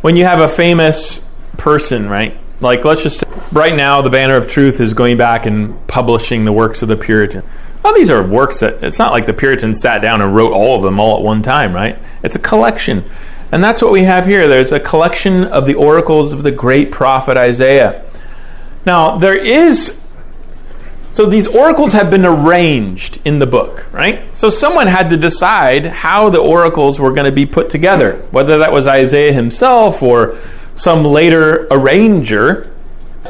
[0.00, 1.24] when you have a famous
[1.56, 2.36] person, right?
[2.60, 6.44] Like, let's just say, right now, the Banner of Truth is going back and publishing
[6.44, 7.42] the works of the Puritan.
[7.82, 10.76] Well, these are works that it's not like the Puritans sat down and wrote all
[10.76, 11.98] of them all at one time, right?
[12.22, 13.04] It's a collection.
[13.52, 14.46] And that's what we have here.
[14.46, 18.04] There's a collection of the oracles of the great prophet Isaiah.
[18.86, 20.04] Now, there is
[21.12, 24.22] So these oracles have been arranged in the book, right?
[24.36, 28.58] So someone had to decide how the oracles were going to be put together, whether
[28.58, 30.38] that was Isaiah himself or
[30.74, 32.72] some later arranger.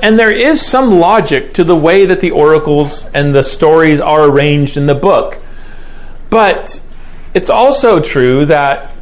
[0.03, 4.29] And there is some logic to the way that the oracles and the stories are
[4.29, 5.39] arranged in the book.
[6.29, 6.85] But
[7.33, 8.93] it's also true that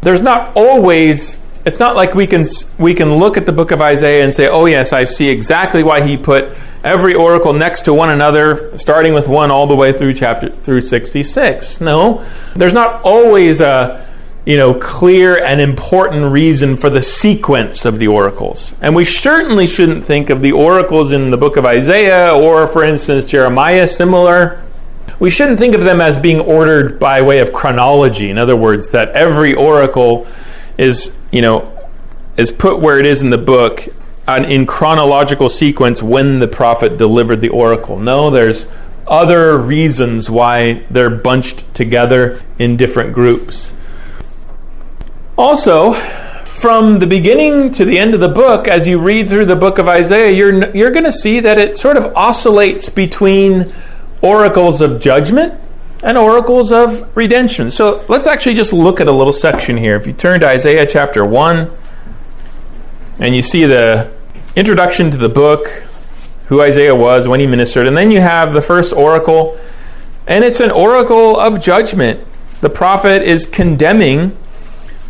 [0.00, 2.44] there's not always it's not like we can
[2.78, 5.82] we can look at the book of Isaiah and say, "Oh yes, I see exactly
[5.82, 6.48] why he put
[6.82, 10.80] every oracle next to one another, starting with one all the way through chapter through
[10.80, 12.24] 66." No,
[12.56, 14.06] there's not always a
[14.46, 19.66] you know clear and important reason for the sequence of the oracles, and we certainly
[19.66, 24.62] shouldn't think of the oracles in the book of Isaiah or, for instance, Jeremiah similar.
[25.18, 28.30] We shouldn't think of them as being ordered by way of chronology.
[28.30, 30.26] In other words, that every oracle
[30.76, 31.88] is you know,
[32.36, 33.88] is put where it is in the book
[34.28, 37.98] in chronological sequence when the prophet delivered the oracle.
[37.98, 38.70] No, there's
[39.06, 43.72] other reasons why they're bunched together in different groups.
[45.36, 45.94] Also,
[46.44, 49.78] from the beginning to the end of the book, as you read through the book
[49.78, 53.72] of Isaiah, you're, you're going to see that it sort of oscillates between
[54.22, 55.54] oracles of judgment
[56.02, 57.70] and oracles of redemption.
[57.70, 59.96] So let's actually just look at a little section here.
[59.96, 61.70] If you turn to Isaiah chapter 1
[63.20, 64.12] and you see the
[64.54, 65.68] introduction to the book,
[66.46, 69.58] who Isaiah was, when he ministered, and then you have the first oracle,
[70.26, 72.20] and it's an oracle of judgment.
[72.60, 74.36] The prophet is condemning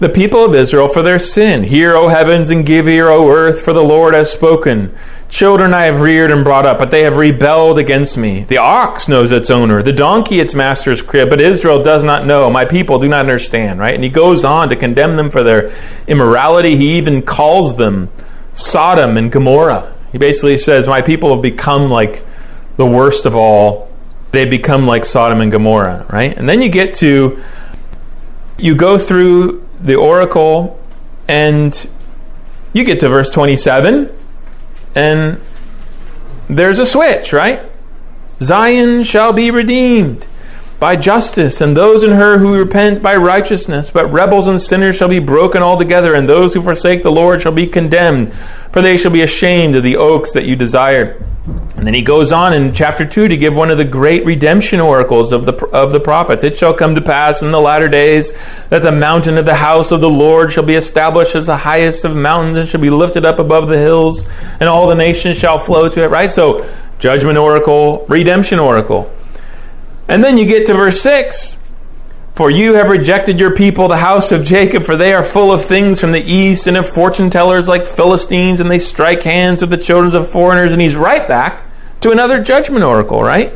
[0.01, 1.65] the people of Israel for their sin.
[1.65, 4.95] Hear, O heavens, and give ear, O earth, for the Lord has spoken.
[5.29, 8.45] Children I have reared and brought up, but they have rebelled against me.
[8.45, 12.49] The ox knows its owner, the donkey its master's crib, but Israel does not know.
[12.49, 13.95] My people do not understand, right?
[13.95, 15.71] And he goes on to condemn them for their
[16.07, 16.77] immorality.
[16.77, 18.11] He even calls them
[18.55, 19.95] Sodom and Gomorrah.
[20.13, 22.25] He basically says, My people have become like
[22.79, 23.93] the worst of all.
[24.33, 26.35] They become like Sodom and Gomorrah, right?
[26.39, 27.43] And then you get to,
[28.57, 30.81] you go through the oracle
[31.29, 31.89] and
[32.73, 34.18] you get to verse 27
[34.99, 35.41] and
[36.51, 37.63] there's a switch, right?
[38.41, 40.27] Zion shall be redeemed
[40.81, 43.91] by justice, and those in her who repent by righteousness.
[43.91, 47.53] But rebels and sinners shall be broken altogether, and those who forsake the Lord shall
[47.53, 48.33] be condemned,
[48.73, 51.25] for they shall be ashamed of the oaks that you desired.
[51.77, 54.81] And then he goes on in chapter 2 to give one of the great redemption
[54.81, 56.43] oracles of the, of the prophets.
[56.43, 58.33] It shall come to pass in the latter days
[58.69, 62.05] that the mountain of the house of the Lord shall be established as the highest
[62.05, 64.25] of mountains and shall be lifted up above the hills,
[64.59, 66.09] and all the nations shall flow to it.
[66.09, 66.33] Right?
[66.33, 69.15] So, judgment oracle, redemption oracle.
[70.09, 71.58] And then you get to verse 6
[72.39, 75.61] for you have rejected your people, the house of Jacob, for they are full of
[75.61, 79.71] things from the east and of fortune tellers like Philistines, and they strike hands with
[79.71, 80.73] the children of foreigners.
[80.73, 81.65] And he's right back
[82.01, 83.53] to another judgment oracle, right?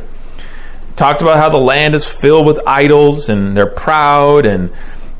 [0.97, 4.69] Talks about how the land is filled with idols and they're proud and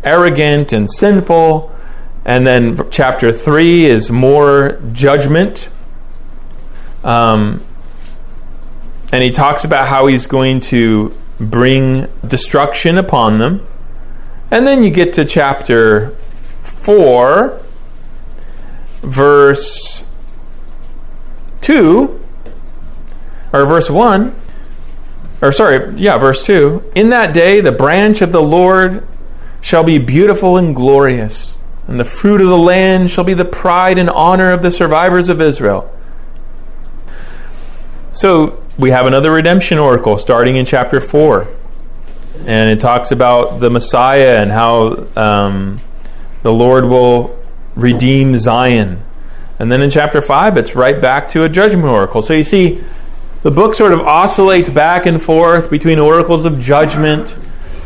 [0.04, 1.74] arrogant and sinful.
[2.26, 5.70] And then chapter 3 is more judgment.
[7.02, 7.64] Um,
[9.14, 13.66] and he talks about how he's going to bring destruction upon them.
[14.52, 16.10] And then you get to chapter
[16.62, 17.60] 4,
[19.02, 20.04] verse
[21.62, 22.20] 2,
[23.52, 24.36] or verse 1,
[25.42, 26.92] or sorry, yeah, verse 2.
[26.96, 29.06] In that day, the branch of the Lord
[29.62, 33.98] shall be beautiful and glorious, and the fruit of the land shall be the pride
[33.98, 35.90] and honor of the survivors of Israel.
[38.12, 41.48] So, we have another redemption oracle starting in chapter 4.
[42.46, 45.80] And it talks about the Messiah and how um,
[46.42, 47.40] the Lord will
[47.76, 49.04] redeem Zion.
[49.60, 52.22] And then in chapter 5, it's right back to a judgment oracle.
[52.22, 52.84] So you see,
[53.44, 57.36] the book sort of oscillates back and forth between oracles of judgment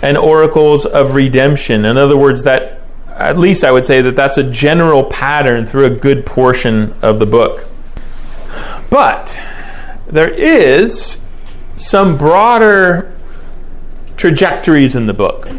[0.02, 1.84] and oracles of redemption.
[1.84, 5.86] In other words, that at least I would say that that's a general pattern through
[5.86, 7.68] a good portion of the book.
[8.90, 9.40] But
[10.10, 11.20] there is
[11.76, 13.14] some broader
[14.16, 15.50] trajectories in the book.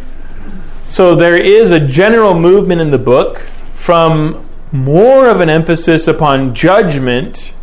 [0.89, 3.39] So there is a general movement in the book
[3.75, 7.55] from more of an emphasis upon judgment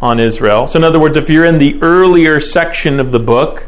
[0.00, 0.66] on Israel.
[0.66, 3.66] So, in other words, if you're in the earlier section of the book,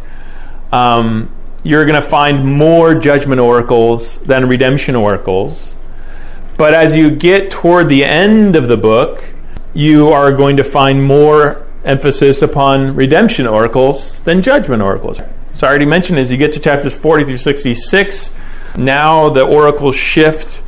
[0.73, 1.31] um,
[1.63, 5.75] you're going to find more judgment oracles than redemption oracles.
[6.57, 9.33] But as you get toward the end of the book,
[9.73, 15.21] you are going to find more emphasis upon redemption oracles than judgment oracles.
[15.55, 18.33] So I already mentioned as you get to chapters 40 through 66,
[18.77, 20.63] now the oracles shift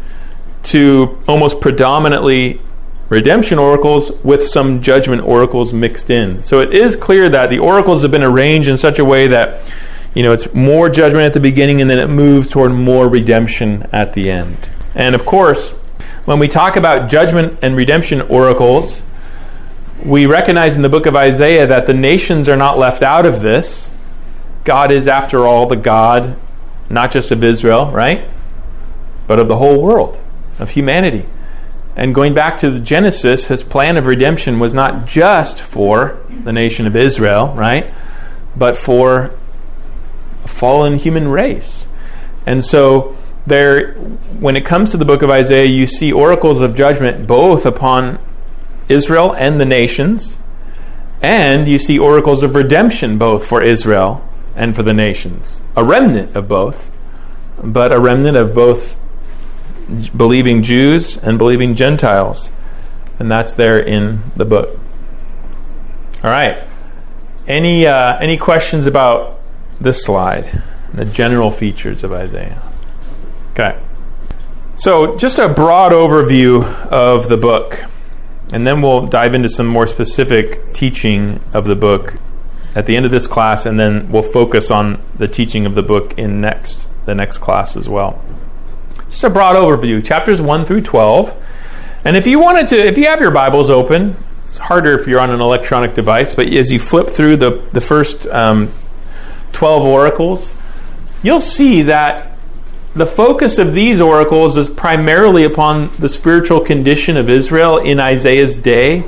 [0.64, 2.60] to almost predominantly
[3.08, 6.42] redemption oracles with some judgment oracles mixed in.
[6.42, 9.60] So it is clear that the oracles have been arranged in such a way that
[10.14, 13.88] you know it's more judgment at the beginning and then it moves toward more redemption
[13.92, 14.56] at the end.
[14.94, 15.72] And of course,
[16.24, 19.02] when we talk about judgment and redemption oracles,
[20.04, 23.40] we recognize in the book of Isaiah that the nations are not left out of
[23.42, 23.90] this.
[24.64, 26.36] God is, after all, the God
[26.88, 28.24] not just of Israel, right?
[29.26, 30.20] But of the whole world,
[30.58, 31.26] of humanity.
[31.96, 36.86] And going back to Genesis, his plan of redemption was not just for the nation
[36.86, 37.92] of Israel, right?
[38.54, 39.32] But for
[40.44, 41.88] a fallen human race.
[42.44, 43.16] And so
[43.46, 47.64] there when it comes to the book of Isaiah, you see oracles of judgment both
[47.64, 48.18] upon
[48.88, 50.38] Israel and the nations,
[51.22, 55.62] and you see oracles of redemption both for Israel and for the nations.
[55.76, 56.90] A remnant of both,
[57.62, 58.98] but a remnant of both
[60.16, 62.50] believing Jews and believing Gentiles.
[63.18, 64.78] And that's there in the book.
[66.22, 66.58] All right.
[67.46, 69.38] Any, uh, any questions about
[69.80, 70.62] this slide,
[70.92, 72.60] the general features of Isaiah?
[73.52, 73.80] Okay.
[74.74, 77.84] So, just a broad overview of the book,
[78.52, 82.14] and then we'll dive into some more specific teaching of the book
[82.74, 85.82] at the end of this class, and then we'll focus on the teaching of the
[85.82, 88.22] book in next the next class as well.
[89.10, 91.34] Just a broad overview, chapters one through twelve.
[92.04, 95.18] And if you wanted to, if you have your Bibles open, it's harder if you're
[95.18, 96.34] on an electronic device.
[96.34, 98.72] But as you flip through the the first um,
[99.52, 100.54] twelve oracles,
[101.22, 102.35] you'll see that
[102.96, 108.56] the focus of these oracles is primarily upon the spiritual condition of Israel in Isaiah's
[108.56, 109.04] day.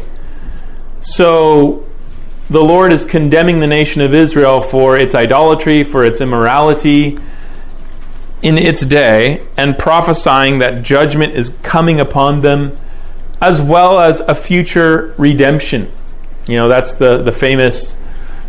[1.01, 1.87] So
[2.51, 7.17] the Lord is condemning the nation of Israel for its idolatry, for its immorality
[8.43, 12.77] in its day, and prophesying that judgment is coming upon them,
[13.41, 15.91] as well as a future redemption.
[16.47, 17.97] You know, that's the, the famous,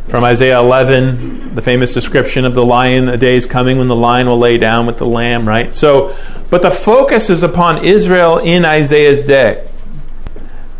[0.09, 3.09] from Isaiah 11, the famous description of the lion.
[3.09, 5.75] A day is coming when the lion will lay down with the lamb, right?
[5.75, 6.15] So,
[6.49, 9.67] but the focus is upon Israel in Isaiah's day.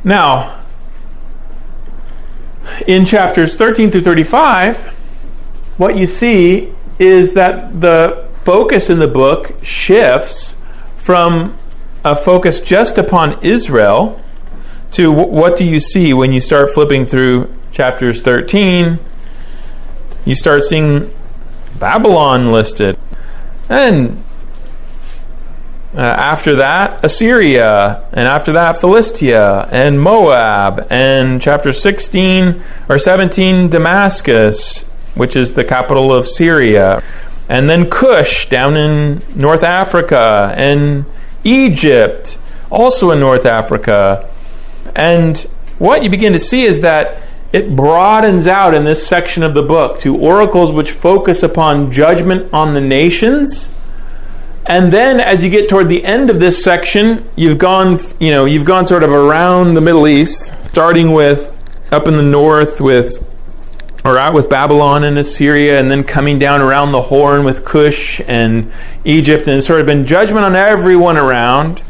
[0.03, 0.59] Now,
[2.87, 4.77] in chapters 13 through 35,
[5.77, 10.59] what you see is that the focus in the book shifts
[10.95, 11.55] from
[12.03, 14.19] a focus just upon Israel
[14.91, 18.97] to what do you see when you start flipping through chapters 13?
[20.29, 21.11] You start seeing
[21.79, 22.99] Babylon listed.
[23.67, 24.23] And
[25.95, 33.69] uh, after that, Assyria, and after that, Philistia and Moab, and chapter 16 or 17,
[33.69, 34.83] Damascus,
[35.15, 37.01] which is the capital of Syria,
[37.49, 41.05] and then Cush down in North Africa, and
[41.43, 42.37] Egypt,
[42.69, 44.29] also in North Africa.
[44.95, 45.39] And
[45.79, 47.19] what you begin to see is that
[47.51, 52.53] it broadens out in this section of the book to oracles which focus upon judgment
[52.53, 53.73] on the nations
[54.69, 58.45] and then as you get toward the end of this section, you've gone, you know,
[58.45, 61.55] you've gone sort of around the Middle East, starting with
[61.91, 63.25] up in the north with
[64.05, 68.21] or out with Babylon and Assyria, and then coming down around the Horn with Cush
[68.27, 68.71] and
[69.03, 71.81] Egypt, and it's sort of been judgment on everyone around.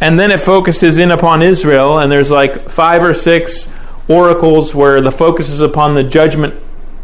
[0.00, 3.70] And then it focuses in upon Israel, and there's like five or six
[4.08, 6.54] oracles where the focus is upon the judgment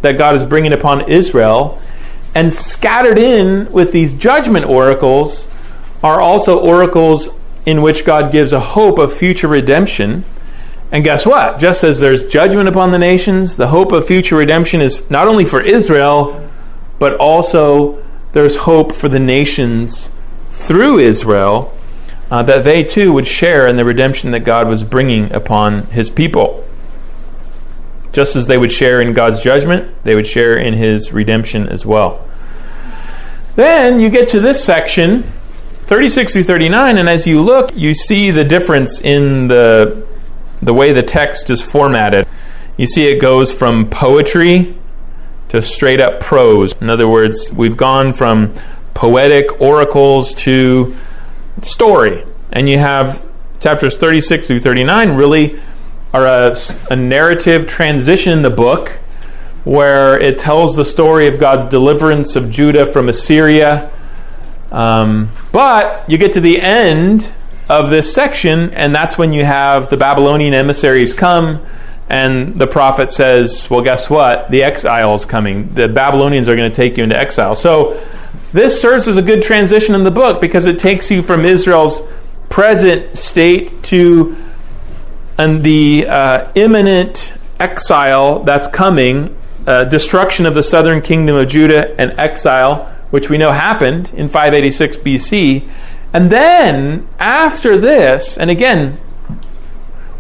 [0.03, 1.81] that God is bringing upon Israel.
[2.35, 5.47] And scattered in with these judgment oracles
[6.03, 7.29] are also oracles
[7.67, 10.25] in which God gives a hope of future redemption.
[10.91, 11.59] And guess what?
[11.59, 15.45] Just as there's judgment upon the nations, the hope of future redemption is not only
[15.45, 16.51] for Israel,
[16.99, 20.11] but also there's hope for the nations
[20.49, 21.77] through Israel
[22.31, 26.09] uh, that they too would share in the redemption that God was bringing upon his
[26.09, 26.65] people.
[28.13, 31.87] Just as they would share in God's judgment, they would share in his redemption as
[31.87, 32.29] well.
[33.57, 38.31] Then you get to this section, 36 through 39, and as you look, you see
[38.31, 40.07] the difference in the,
[40.61, 42.27] the way the text is formatted.
[42.77, 44.75] You see it goes from poetry
[45.49, 46.75] to straight up prose.
[46.81, 48.55] In other words, we've gone from
[48.95, 50.97] poetic oracles to
[51.61, 52.25] story.
[52.51, 53.23] And you have
[53.61, 55.61] chapters 36 through 39 really
[56.13, 56.57] are a,
[56.91, 58.91] a narrative transition in the book
[59.65, 63.91] where it tells the story of God's deliverance of Judah from Assyria.
[64.71, 67.33] Um, but you get to the end
[67.69, 71.65] of this section, and that's when you have the Babylonian emissaries come,
[72.09, 74.51] and the prophet says, Well, guess what?
[74.51, 75.69] The exile is coming.
[75.69, 77.55] The Babylonians are going to take you into exile.
[77.55, 77.99] So
[78.53, 82.03] this serves as a good transition in the book because it takes you from Israel's
[82.51, 84.37] present state to
[85.39, 91.99] and the uh, imminent exile that's coming, uh, destruction of the southern kingdom of Judah
[92.01, 95.69] and exile, which we know happened in 586 BC.
[96.13, 98.99] And then after this, and again,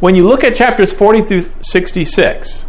[0.00, 2.66] when you look at chapters 40 through 66,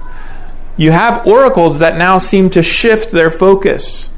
[0.77, 4.09] you have oracles that now seem to shift their focus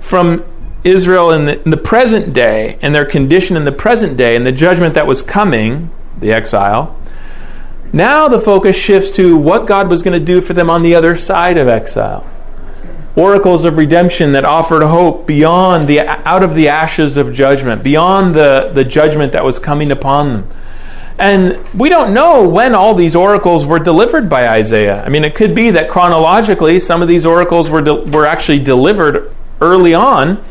[0.00, 0.44] from
[0.82, 4.46] Israel in the, in the, present day and their condition in the present day and
[4.46, 6.96] the judgment that was coming, the exile.
[7.92, 10.94] Now the focus shifts to what God was going to do for them on the
[10.94, 12.24] other side of exile.
[13.16, 18.34] Oracles of redemption that offered hope beyond the out of the ashes of judgment, beyond
[18.34, 20.48] the, the judgment that was coming upon them.
[21.18, 25.04] And we don't know when all these oracles were delivered by Isaiah.
[25.04, 28.60] I mean, it could be that chronologically some of these oracles were, de- were actually
[28.60, 29.30] delivered
[29.60, 30.42] early on.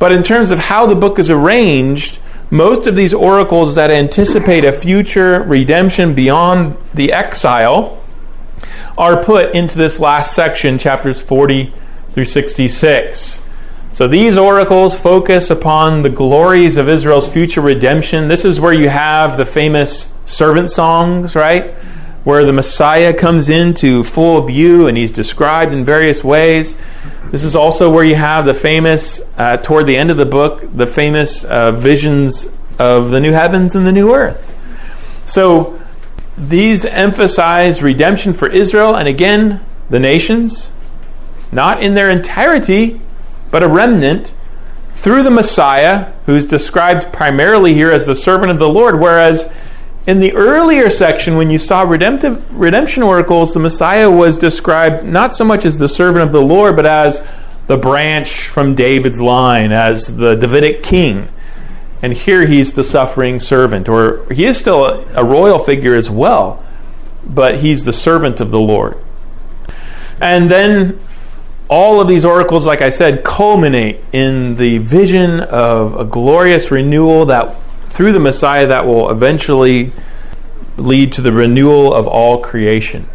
[0.00, 2.18] But in terms of how the book is arranged,
[2.50, 8.02] most of these oracles that anticipate a future redemption beyond the exile
[8.98, 11.72] are put into this last section, chapters 40
[12.12, 13.40] through 66.
[13.92, 18.28] So these oracles focus upon the glories of Israel's future redemption.
[18.28, 21.74] This is where you have the famous servant songs, right?
[22.24, 26.76] Where the Messiah comes into full view and he's described in various ways.
[27.30, 30.62] This is also where you have the famous, uh, toward the end of the book,
[30.74, 34.46] the famous uh, visions of the new heavens and the new earth.
[35.26, 35.80] So
[36.36, 39.60] these emphasize redemption for Israel and again,
[39.90, 40.72] the nations,
[41.52, 43.00] not in their entirety,
[43.50, 44.34] but a remnant
[44.94, 49.52] through the Messiah, who's described primarily here as the servant of the Lord, whereas
[50.10, 55.32] in the earlier section, when you saw redemptive, redemption oracles, the Messiah was described not
[55.32, 57.24] so much as the servant of the Lord, but as
[57.68, 61.28] the branch from David's line, as the Davidic king.
[62.02, 66.10] And here he's the suffering servant, or he is still a, a royal figure as
[66.10, 66.64] well,
[67.24, 68.98] but he's the servant of the Lord.
[70.20, 70.98] And then
[71.68, 77.26] all of these oracles, like I said, culminate in the vision of a glorious renewal
[77.26, 77.54] that
[78.00, 79.92] through the Messiah that will eventually
[80.78, 83.06] lead to the renewal of all creation.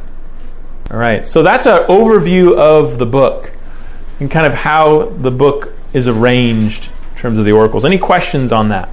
[0.92, 3.52] All right, so that's an overview of the book
[4.20, 7.84] and kind of how the book is arranged in terms of the oracles.
[7.84, 8.88] Any questions on that?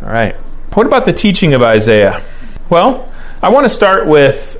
[0.00, 0.36] All right.
[0.74, 2.22] What about the teaching of Isaiah?
[2.70, 3.12] Well,
[3.42, 4.56] I want to start with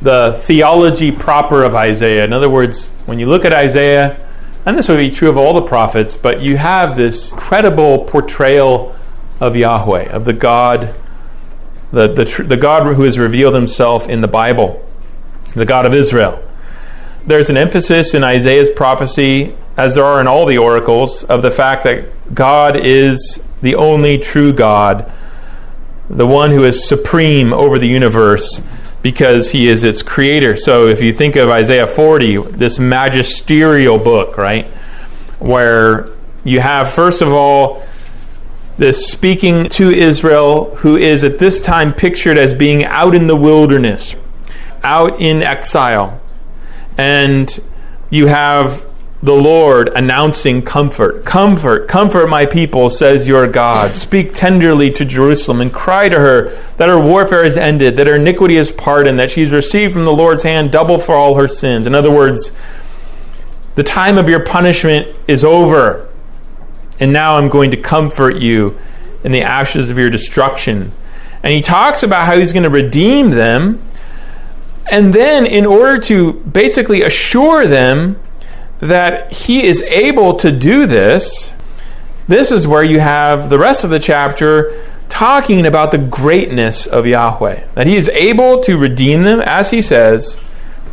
[0.00, 2.24] the theology proper of Isaiah.
[2.24, 4.18] In other words, when you look at Isaiah,
[4.64, 8.93] and this would be true of all the prophets, but you have this credible portrayal
[9.40, 10.94] of Yahweh, of the God,
[11.92, 14.84] the, the, the God who has revealed himself in the Bible,
[15.54, 16.42] the God of Israel.
[17.26, 21.50] There's an emphasis in Isaiah's prophecy, as there are in all the oracles, of the
[21.50, 25.10] fact that God is the only true God,
[26.10, 28.62] the one who is supreme over the universe
[29.04, 30.56] because he is its creator.
[30.56, 34.64] So if you think of Isaiah 40, this magisterial book, right,
[35.38, 36.08] where
[36.42, 37.82] you have, first of all,
[38.76, 43.36] this speaking to Israel, who is at this time pictured as being out in the
[43.36, 44.16] wilderness,
[44.82, 46.20] out in exile.
[46.98, 47.58] And
[48.10, 48.86] you have
[49.22, 51.24] the Lord announcing comfort.
[51.24, 53.94] Comfort, comfort my people, says your God.
[53.94, 58.16] Speak tenderly to Jerusalem and cry to her that her warfare is ended, that her
[58.16, 61.86] iniquity is pardoned, that she's received from the Lord's hand double for all her sins.
[61.86, 62.52] In other words,
[63.76, 66.06] the time of your punishment is over,
[67.00, 68.78] and now I'm going to comfort you
[69.24, 70.92] in the ashes of your destruction.
[71.42, 73.82] And he talks about how he's going to redeem them.
[74.90, 78.18] And then, in order to basically assure them
[78.80, 81.52] that he is able to do this,
[82.28, 87.06] this is where you have the rest of the chapter talking about the greatness of
[87.06, 87.66] Yahweh.
[87.74, 90.42] That he is able to redeem them, as he says,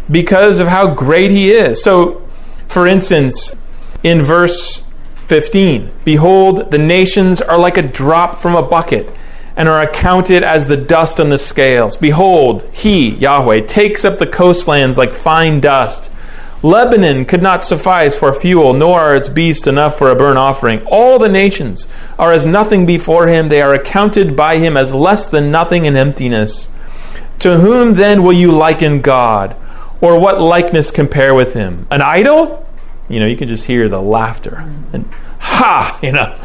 [0.09, 1.83] because of how great he is.
[1.83, 2.27] So,
[2.67, 3.55] for instance,
[4.03, 4.90] in verse
[5.31, 9.09] 15, behold, the nations are like a drop from a bucket
[9.55, 11.95] and are accounted as the dust on the scales.
[11.95, 16.11] Behold, he, Yahweh, takes up the coastlands like fine dust.
[16.61, 20.85] Lebanon could not suffice for fuel, nor are its beasts enough for a burnt offering.
[20.85, 21.87] All the nations
[22.19, 23.47] are as nothing before him.
[23.47, 26.67] They are accounted by him as less than nothing in emptiness.
[27.39, 29.55] To whom then will you liken God?
[30.01, 31.87] Or what likeness compare with him?
[31.89, 32.60] An idol?
[33.11, 34.63] You know, you can just hear the laughter.
[34.93, 35.05] And
[35.39, 35.99] ha!
[36.01, 36.37] You know.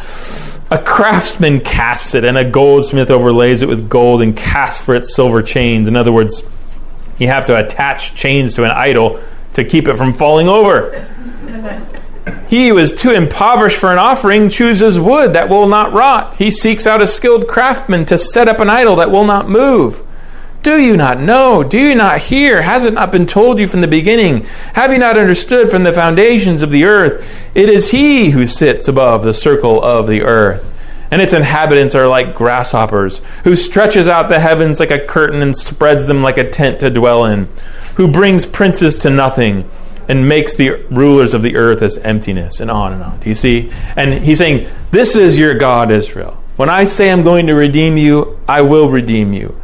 [0.68, 5.04] A craftsman casts it, and a goldsmith overlays it with gold and casts for it
[5.04, 5.86] silver chains.
[5.86, 6.42] In other words,
[7.18, 9.20] you have to attach chains to an idol
[9.52, 11.06] to keep it from falling over.
[12.48, 16.34] He who is too impoverished for an offering chooses wood that will not rot.
[16.34, 20.05] He seeks out a skilled craftsman to set up an idol that will not move.
[20.66, 21.62] Do you not know?
[21.62, 22.60] Do you not hear?
[22.60, 24.42] Has it not been told you from the beginning?
[24.74, 27.24] Have you not understood from the foundations of the earth?
[27.54, 30.68] It is He who sits above the circle of the earth
[31.12, 35.54] and its inhabitants are like grasshoppers, who stretches out the heavens like a curtain and
[35.54, 37.46] spreads them like a tent to dwell in,
[37.94, 39.70] who brings princes to nothing
[40.08, 43.20] and makes the rulers of the earth as emptiness, and on and on.
[43.20, 43.72] Do you see?
[43.94, 46.42] And he's saying, This is your God, Israel.
[46.56, 49.54] When I say I'm going to redeem you, I will redeem you.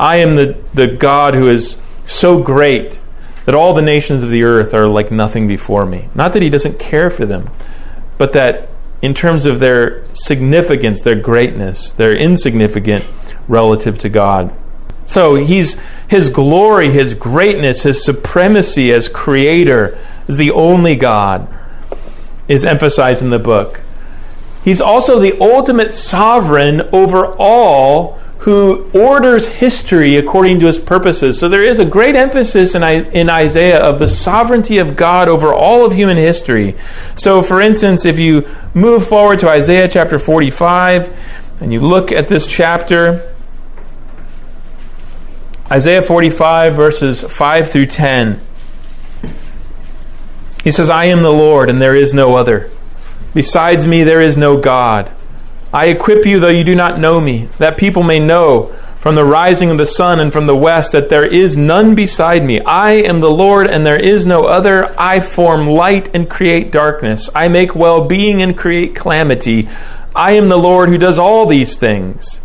[0.00, 1.76] I am the, the God who is
[2.06, 2.98] so great
[3.44, 6.08] that all the nations of the earth are like nothing before me.
[6.14, 7.50] Not that he doesn't care for them,
[8.16, 8.70] but that
[9.02, 13.06] in terms of their significance, their greatness, they're insignificant
[13.46, 14.54] relative to God.
[15.06, 15.78] So he's
[16.08, 19.98] his glory, his greatness, his supremacy as creator,
[20.28, 21.46] as the only God,
[22.48, 23.80] is emphasized in the book.
[24.64, 31.38] He's also the ultimate sovereign over all who orders history according to his purposes.
[31.38, 35.52] So there is a great emphasis in, in Isaiah of the sovereignty of God over
[35.52, 36.74] all of human history.
[37.16, 42.28] So, for instance, if you move forward to Isaiah chapter 45 and you look at
[42.28, 43.30] this chapter,
[45.70, 48.40] Isaiah 45, verses 5 through 10.
[50.64, 52.70] He says, I am the Lord, and there is no other.
[53.34, 55.10] Besides me, there is no God.
[55.72, 59.24] I equip you, though you do not know me, that people may know from the
[59.24, 62.60] rising of the sun and from the west that there is none beside me.
[62.60, 64.92] I am the Lord, and there is no other.
[65.00, 67.30] I form light and create darkness.
[67.34, 69.68] I make well being and create calamity.
[70.14, 72.40] I am the Lord who does all these things.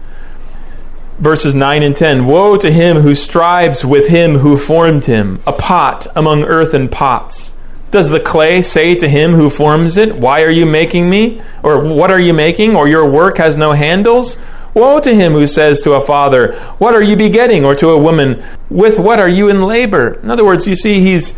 [1.17, 5.51] Verses 9 and 10 Woe to him who strives with him who formed him, a
[5.51, 7.54] pot among earthen pots
[7.91, 11.41] does the clay say to him who forms it, Why are you making me?
[11.63, 12.75] Or what are you making?
[12.75, 14.37] Or your work has no handles?
[14.73, 17.63] Woe to him who says to a father, What are you begetting?
[17.63, 20.15] Or to a woman, With what are you in labor?
[20.15, 21.37] In other words, you see, he's,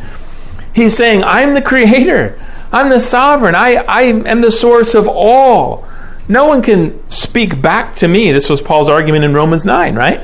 [0.74, 2.40] he's saying, I'm the creator.
[2.72, 3.56] I'm the sovereign.
[3.56, 5.88] I, I am the source of all.
[6.28, 8.32] No one can speak back to me.
[8.32, 10.22] This was Paul's argument in Romans 9, right?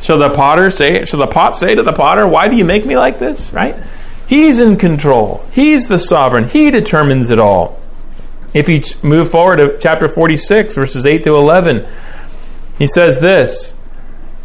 [0.00, 2.86] Shall the potter say, shall the pot say to the potter, Why do you make
[2.86, 3.52] me like this?
[3.52, 3.74] Right?
[4.26, 5.44] He's in control.
[5.52, 6.48] He's the sovereign.
[6.48, 7.80] He determines it all.
[8.52, 11.86] If you move forward to chapter 46, verses 8 to 11,
[12.78, 13.74] he says this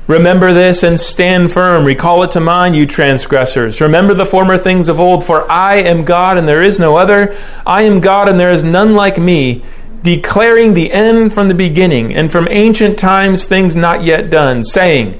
[0.07, 1.85] Remember this and stand firm.
[1.85, 3.79] Recall it to mind, you transgressors.
[3.79, 7.35] Remember the former things of old, for I am God and there is no other.
[7.65, 9.63] I am God and there is none like me,
[10.03, 15.19] declaring the end from the beginning, and from ancient times things not yet done, saying,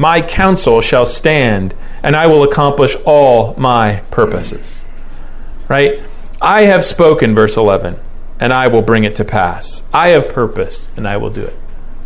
[0.00, 4.82] My counsel shall stand and I will accomplish all my purposes.
[5.68, 6.02] Right?
[6.40, 8.00] I have spoken, verse 11,
[8.38, 9.82] and I will bring it to pass.
[9.92, 11.54] I have purpose, and I will do it.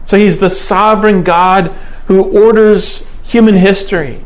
[0.06, 1.68] So he's the sovereign God
[2.06, 4.24] who orders human history,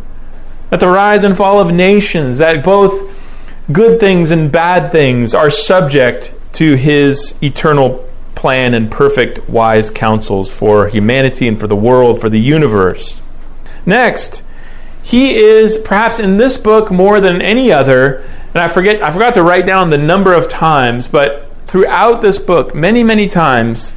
[0.71, 3.15] that the rise and fall of nations, that both
[3.71, 10.51] good things and bad things are subject to his eternal plan and perfect wise counsels
[10.51, 13.21] for humanity and for the world, for the universe.
[13.87, 14.43] Next,
[15.03, 18.23] he is perhaps in this book more than any other,
[18.55, 22.39] and I forget I forgot to write down the number of times, but throughout this
[22.39, 23.93] book, many, many times,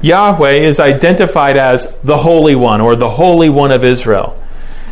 [0.00, 4.38] Yahweh is identified as the Holy One or the Holy One of Israel.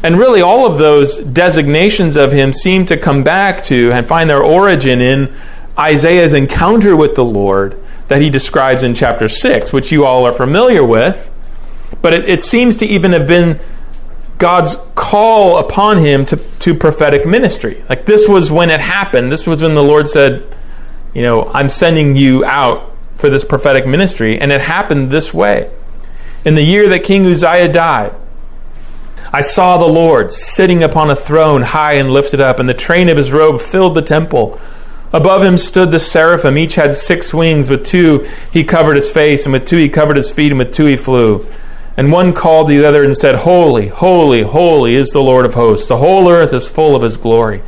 [0.03, 4.29] And really, all of those designations of him seem to come back to and find
[4.29, 5.33] their origin in
[5.79, 10.33] Isaiah's encounter with the Lord that he describes in chapter 6, which you all are
[10.33, 11.31] familiar with.
[12.01, 13.61] But it, it seems to even have been
[14.43, 17.85] God's call upon him to, to prophetic ministry.
[17.89, 19.31] Like this was when it happened.
[19.31, 20.45] This was when the Lord said,
[21.15, 24.41] You know, I'm sending you out for this prophetic ministry.
[24.41, 25.71] And it happened this way.
[26.45, 28.17] In the year that King Uzziah died,
[29.33, 33.09] I saw the Lord sitting upon a throne high and lifted up, and the train
[33.09, 34.61] of his robe filled the temple.
[35.13, 36.59] Above him stood the seraphim.
[36.59, 37.69] Each had six wings.
[37.69, 40.73] With two he covered his face, and with two he covered his feet, and with
[40.73, 41.47] two he flew.
[41.97, 45.89] And one called the other and said, Holy, holy, holy is the Lord of hosts.
[45.89, 47.63] The whole earth is full of his glory.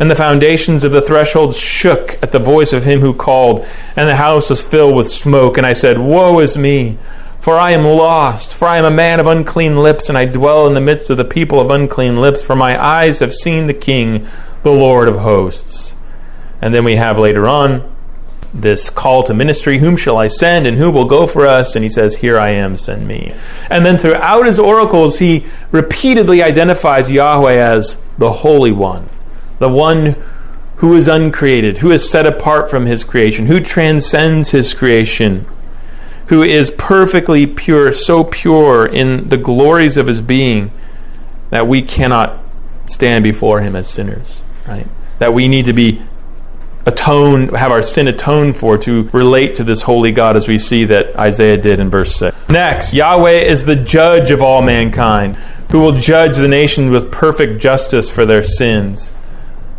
[0.00, 3.66] And the foundations of the threshold shook at the voice of him who called,
[3.96, 5.58] and the house was filled with smoke.
[5.58, 6.98] And I said, Woe is me!
[7.40, 10.66] For I am lost, for I am a man of unclean lips, and I dwell
[10.66, 13.74] in the midst of the people of unclean lips, for my eyes have seen the
[13.74, 14.26] King,
[14.62, 15.94] the Lord of hosts.
[16.60, 17.88] And then we have later on,
[18.54, 21.82] this call to ministry whom shall i send and who will go for us and
[21.82, 23.34] he says here i am send me
[23.70, 29.08] and then throughout his oracles he repeatedly identifies yahweh as the holy one
[29.58, 30.16] the one
[30.76, 35.44] who is uncreated who is set apart from his creation who transcends his creation
[36.28, 40.70] who is perfectly pure so pure in the glories of his being
[41.50, 42.38] that we cannot
[42.86, 44.86] stand before Him as sinners, right?
[45.18, 46.02] That we need to be
[46.88, 50.84] atone, have our sin atoned for to relate to this holy God as we see
[50.86, 52.48] that Isaiah did in verse 6.
[52.48, 55.36] Next, Yahweh is the judge of all mankind,
[55.70, 59.12] who will judge the nation with perfect justice for their sins.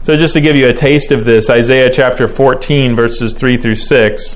[0.03, 3.75] So, just to give you a taste of this, Isaiah chapter 14, verses 3 through
[3.75, 4.35] 6.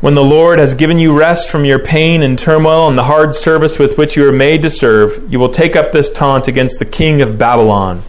[0.00, 3.34] When the Lord has given you rest from your pain and turmoil and the hard
[3.34, 6.78] service with which you are made to serve, you will take up this taunt against
[6.78, 8.02] the king of Babylon.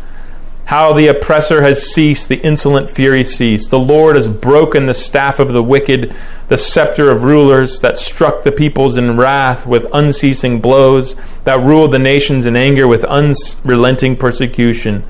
[0.74, 3.70] How the oppressor has ceased, the insolent fury ceased.
[3.70, 6.16] The Lord has broken the staff of the wicked,
[6.48, 11.14] the scepter of rulers that struck the peoples in wrath with unceasing blows,
[11.44, 15.04] that ruled the nations in anger with unrelenting persecution.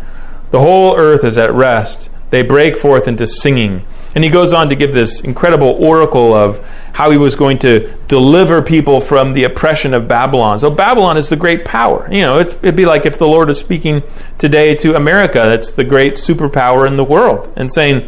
[0.51, 2.09] The whole earth is at rest.
[2.29, 3.83] They break forth into singing.
[4.15, 6.59] And he goes on to give this incredible oracle of
[6.93, 10.59] how he was going to deliver people from the oppression of Babylon.
[10.59, 12.07] So Babylon is the great power.
[12.11, 14.03] You know, it'd be like if the Lord is speaking
[14.37, 18.07] today to America, that's the great superpower in the world, and saying,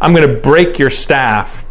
[0.00, 1.64] I'm going to break your staff.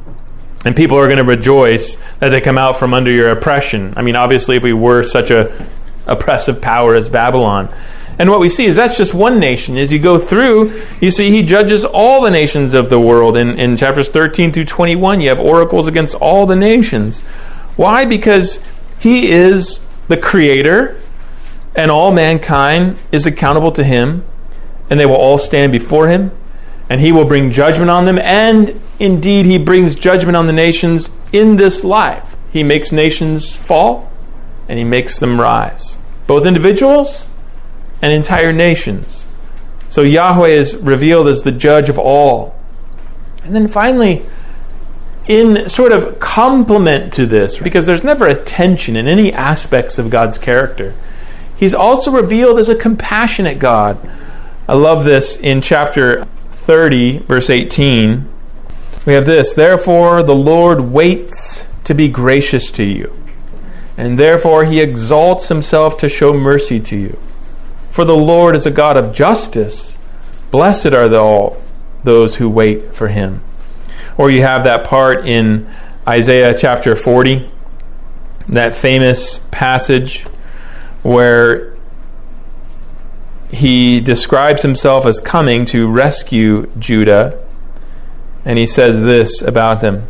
[0.66, 3.94] And people are going to rejoice that they come out from under your oppression.
[3.96, 5.68] I mean, obviously, if we were such a
[6.08, 7.70] oppressive power as Babylon.
[8.20, 9.78] And what we see is that's just one nation.
[9.78, 13.38] As you go through, you see he judges all the nations of the world.
[13.38, 17.22] In, in chapters 13 through 21, you have oracles against all the nations.
[17.76, 18.06] Why?
[18.06, 18.60] Because
[19.00, 21.00] he is the creator,
[21.76, 24.26] and all mankind is accountable to him,
[24.90, 26.32] and they will all stand before him,
[26.90, 28.18] and he will bring judgment on them.
[28.18, 32.36] And indeed, he brings judgment on the nations in this life.
[32.52, 34.12] He makes nations fall,
[34.68, 36.00] and he makes them rise.
[36.26, 37.30] Both individuals
[38.02, 39.28] and entire nations.
[39.90, 42.56] So Yahweh is revealed as the judge of all.
[43.44, 44.26] And then finally,
[45.28, 50.10] in sort of complement to this, because there's never a tension in any aspects of
[50.10, 50.96] God's character,
[51.56, 53.98] he's also revealed as a compassionate God.
[54.68, 58.30] I love this in chapter 30, verse 18.
[59.06, 63.16] We have this Therefore, the Lord waits to be gracious to you,
[63.98, 67.18] and therefore he exalts himself to show mercy to you.
[67.98, 69.98] For the Lord is a God of justice.
[70.52, 71.58] Blessed are all
[72.04, 73.42] those who wait for him.
[74.20, 75.68] Or you have that part in
[76.08, 77.50] Isaiah chapter 40,
[78.50, 80.26] that famous passage
[81.02, 81.74] where
[83.50, 87.44] he describes himself as coming to rescue Judah.
[88.46, 90.08] And he says this about them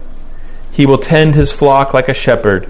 [0.73, 2.67] He will tend his flock like a shepherd,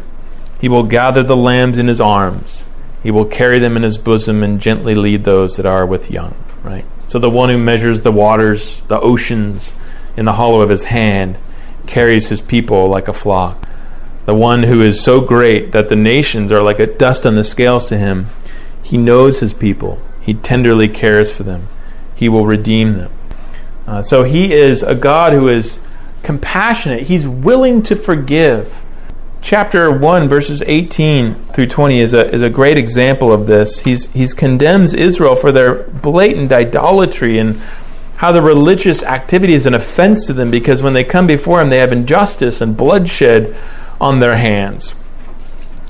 [0.62, 2.66] he will gather the lambs in his arms
[3.04, 6.36] he will carry them in his bosom and gently lead those that are with young.
[6.64, 6.86] Right?
[7.08, 9.74] So the one who measures the waters, the oceans,
[10.18, 11.38] in the hollow of his hand,
[11.86, 13.68] carries his people like a flock.
[14.26, 17.44] The one who is so great that the nations are like a dust on the
[17.46, 18.28] scales to him.
[18.84, 20.02] He knows his people.
[20.20, 21.68] He tenderly cares for them.
[22.14, 23.12] He will redeem them.
[23.86, 25.80] Uh, so he is a God who is
[26.24, 27.04] compassionate.
[27.04, 28.84] He's willing to forgive
[29.42, 33.80] chapter 1 verses 18 through 20 is a, is a great example of this.
[33.80, 37.60] He's, he's condemns israel for their blatant idolatry and
[38.18, 41.70] how the religious activity is an offense to them because when they come before him
[41.70, 43.56] they have injustice and bloodshed
[44.02, 44.96] on their hands.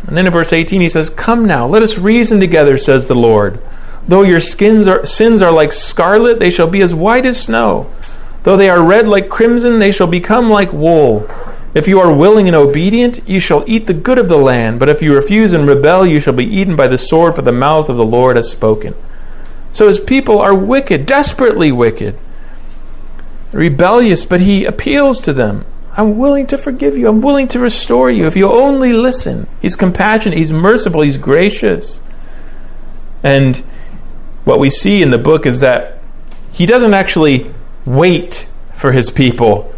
[0.05, 3.15] And then in verse 18 he says come now let us reason together says the
[3.15, 3.61] lord.
[4.07, 7.89] Though your skins are, sins are like scarlet they shall be as white as snow.
[8.43, 11.29] Though they are red like crimson they shall become like wool
[11.77, 14.79] if you are willing and obedient, you shall eat the good of the land.
[14.79, 17.51] But if you refuse and rebel, you shall be eaten by the sword, for the
[17.51, 18.95] mouth of the Lord has spoken.
[19.73, 22.17] So his people are wicked, desperately wicked,
[23.51, 25.65] rebellious, but he appeals to them.
[25.95, 27.07] I'm willing to forgive you.
[27.07, 29.45] I'm willing to restore you if you only listen.
[29.61, 32.01] He's compassionate, he's merciful, he's gracious.
[33.21, 33.57] And
[34.45, 35.99] what we see in the book is that
[36.51, 37.51] he doesn't actually
[37.85, 39.71] wait for his people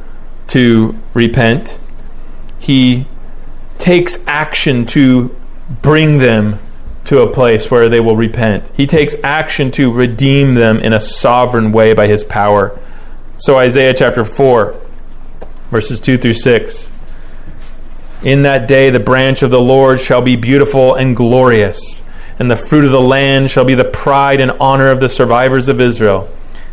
[0.48, 1.78] to repent
[2.60, 3.08] he
[3.78, 5.36] takes action to
[5.82, 6.60] bring them
[7.06, 8.70] to a place where they will repent.
[8.76, 12.78] He takes action to redeem them in a sovereign way by his power.
[13.38, 14.76] So, Isaiah chapter 4,
[15.72, 16.92] verses 2 through 6.
[18.22, 22.04] In that day, the branch of the Lord shall be beautiful and glorious,
[22.38, 25.70] and the fruit of the land shall be the pride and honor of the survivors
[25.70, 26.30] of Israel.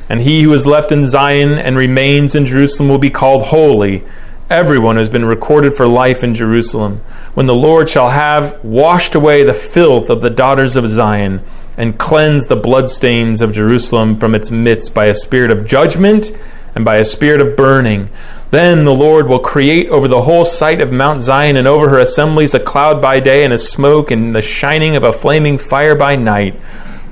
[0.08, 4.04] And he who is left in Zion and remains in Jerusalem will be called holy
[4.48, 6.98] everyone who has been recorded for life in Jerusalem,
[7.34, 11.42] when the Lord shall have washed away the filth of the daughters of Zion
[11.76, 16.30] and cleansed the bloodstains of Jerusalem from its midst by a spirit of judgment
[16.74, 18.08] and by a spirit of burning.
[18.50, 21.98] Then the Lord will create over the whole site of Mount Zion and over her
[21.98, 25.96] assemblies a cloud by day and a smoke and the shining of a flaming fire
[25.96, 26.54] by night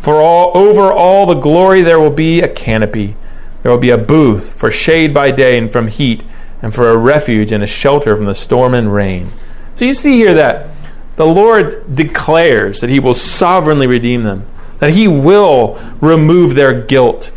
[0.04, 3.16] For all over all the glory there will be a canopy.
[3.62, 6.22] There will be a booth for shade by day and from heat,
[6.64, 9.30] and for a refuge and a shelter from the storm and rain.
[9.74, 10.68] So you see here that
[11.16, 14.46] the Lord declares that He will sovereignly redeem them,
[14.78, 17.30] that He will remove their guilt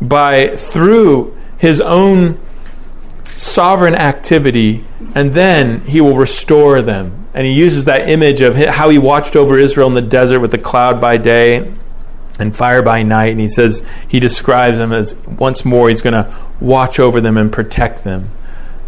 [0.00, 2.40] by through His own
[3.36, 4.82] sovereign activity,
[5.14, 7.28] and then He will restore them.
[7.34, 10.50] And He uses that image of how He watched over Israel in the desert with
[10.50, 11.72] the cloud by day
[12.40, 13.28] and fire by night.
[13.28, 17.36] And He says, He describes them as once more He's going to watch over them
[17.36, 18.28] and protect them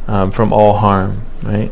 [0.06, 1.70] um, from all harm, right?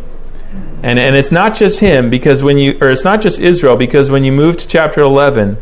[0.82, 4.10] And, and it's not just him because when you or it's not just Israel because
[4.10, 5.56] when you move to chapter 11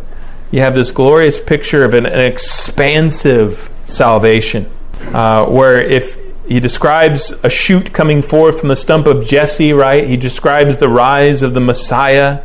[0.50, 4.68] you have this glorious picture of an, an expansive salvation
[5.12, 6.18] uh, where if
[6.50, 10.08] he describes a shoot coming forth from the stump of Jesse, right?
[10.08, 12.42] He describes the rise of the Messiah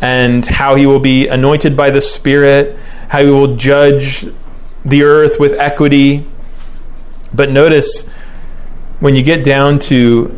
[0.00, 2.76] and how he will be anointed by the Spirit,
[3.08, 4.26] how he will judge
[4.84, 6.26] the earth with equity.
[7.32, 8.04] But notice
[9.00, 10.28] when you get down to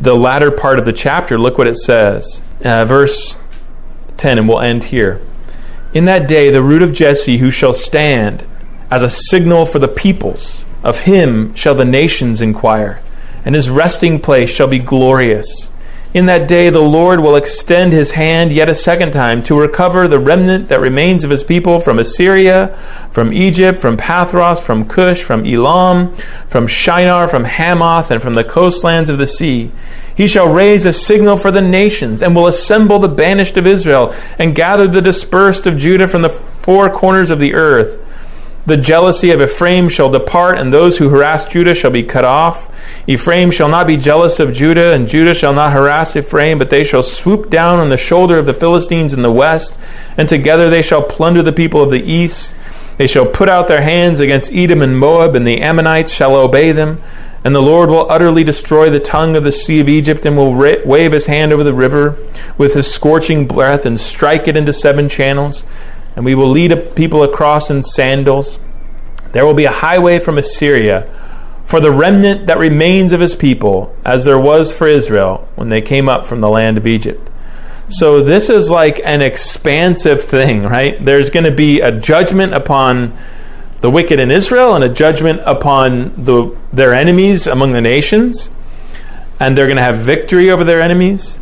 [0.00, 2.42] the latter part of the chapter, look what it says.
[2.64, 3.36] Uh, verse
[4.16, 5.20] 10, and we'll end here.
[5.94, 8.44] In that day, the root of Jesse, who shall stand
[8.90, 13.00] as a signal for the peoples, of him shall the nations inquire,
[13.44, 15.70] and his resting place shall be glorious.
[16.12, 20.08] In that day, the Lord will extend his hand yet a second time to recover
[20.08, 22.76] the remnant that remains of his people from Assyria,
[23.12, 26.12] from Egypt, from Pathros, from Cush, from Elam,
[26.48, 29.70] from Shinar, from Hamath, and from the coastlands of the sea.
[30.12, 34.12] He shall raise a signal for the nations, and will assemble the banished of Israel,
[34.36, 38.04] and gather the dispersed of Judah from the four corners of the earth.
[38.66, 42.68] The jealousy of Ephraim shall depart, and those who harass Judah shall be cut off.
[43.06, 46.84] Ephraim shall not be jealous of Judah, and Judah shall not harass Ephraim, but they
[46.84, 49.80] shall swoop down on the shoulder of the Philistines in the west,
[50.18, 52.54] and together they shall plunder the people of the east.
[52.98, 56.70] They shall put out their hands against Edom and Moab, and the Ammonites shall obey
[56.70, 57.00] them.
[57.42, 60.54] And the Lord will utterly destroy the tongue of the sea of Egypt, and will
[60.54, 62.18] ra- wave his hand over the river
[62.58, 65.64] with his scorching breath, and strike it into seven channels
[66.16, 68.58] and we will lead a people across in sandals.
[69.32, 71.08] There will be a highway from Assyria
[71.64, 75.80] for the remnant that remains of his people, as there was for Israel when they
[75.80, 77.30] came up from the land of Egypt.
[77.88, 81.04] So, this is like an expansive thing, right?
[81.04, 83.16] There's going to be a judgment upon
[83.80, 88.50] the wicked in Israel and a judgment upon the, their enemies among the nations.
[89.38, 91.40] And they're going to have victory over their enemies.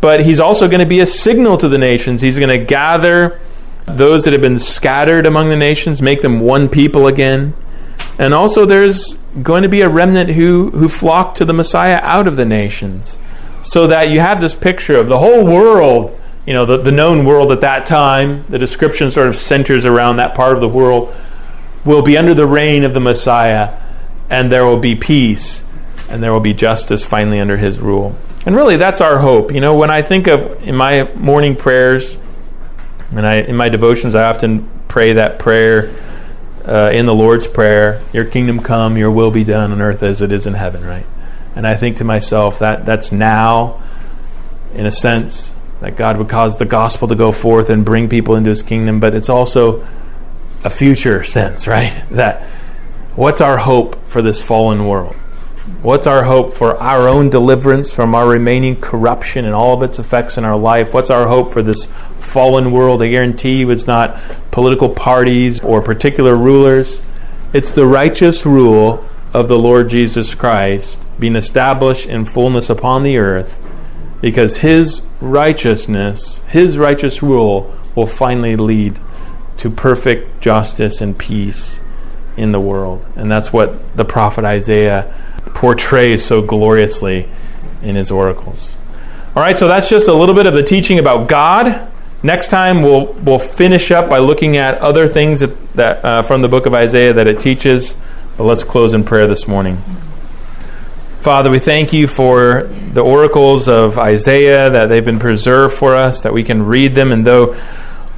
[0.00, 2.20] But he's also going to be a signal to the nations.
[2.20, 3.40] He's going to gather
[3.86, 7.54] those that have been scattered among the nations, make them one people again.
[8.18, 12.26] And also, there's going to be a remnant who, who flock to the Messiah out
[12.26, 13.18] of the nations.
[13.62, 17.24] So that you have this picture of the whole world, you know, the, the known
[17.24, 21.14] world at that time, the description sort of centers around that part of the world,
[21.84, 23.78] will be under the reign of the Messiah,
[24.30, 25.66] and there will be peace,
[26.08, 28.16] and there will be justice finally under his rule.
[28.46, 29.52] And really, that's our hope.
[29.52, 32.18] You know, when I think of in my morning prayers,
[33.16, 35.94] and I, in my devotions, I often pray that prayer
[36.66, 40.20] uh, in the Lord's Prayer Your kingdom come, your will be done on earth as
[40.20, 41.06] it is in heaven, right?
[41.54, 43.82] And I think to myself, that that's now,
[44.74, 48.36] in a sense, that God would cause the gospel to go forth and bring people
[48.36, 49.86] into his kingdom, but it's also
[50.64, 52.04] a future sense, right?
[52.10, 52.42] That
[53.14, 55.14] what's our hope for this fallen world?
[55.82, 59.98] What's our hope for our own deliverance from our remaining corruption and all of its
[59.98, 60.92] effects in our life?
[60.92, 61.86] What's our hope for this
[62.24, 63.02] fallen world?
[63.02, 64.20] I guarantee you it's not
[64.50, 67.02] political parties or particular rulers.
[67.52, 73.18] It's the righteous rule of the Lord Jesus Christ being established in fullness upon the
[73.18, 73.60] earth
[74.20, 78.98] because his righteousness, his righteous rule, will finally lead
[79.58, 81.80] to perfect justice and peace
[82.36, 83.04] in the world.
[83.16, 85.12] And that's what the prophet Isaiah
[85.54, 87.28] portrays so gloriously
[87.82, 88.76] in his oracles.
[89.36, 91.90] All right, so that's just a little bit of the teaching about God.
[92.24, 96.40] Next time we'll we'll finish up by looking at other things that, that uh, from
[96.40, 97.96] the book of Isaiah that it teaches.
[98.38, 99.76] But let's close in prayer this morning.
[101.20, 102.62] Father, we thank you for
[102.92, 107.12] the oracles of Isaiah that they've been preserved for us, that we can read them,
[107.12, 107.54] and though,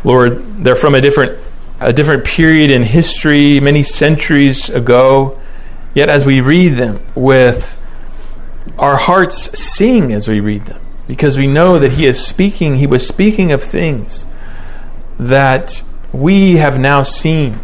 [0.05, 1.39] Lord, they're from a different
[1.81, 5.39] a different period in history, many centuries ago,
[5.97, 7.75] Yet as we read them with
[8.79, 12.87] our hearts sing as we read them because we know that he is speaking he
[12.87, 14.27] was speaking of things
[15.19, 15.83] that
[16.13, 17.59] we have now seen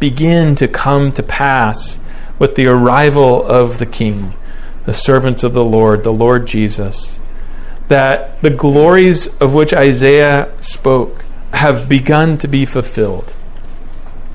[0.00, 1.98] begin to come to pass
[2.38, 4.34] with the arrival of the king
[4.84, 7.20] the servants of the Lord the Lord Jesus
[7.88, 13.32] that the glories of which Isaiah spoke have begun to be fulfilled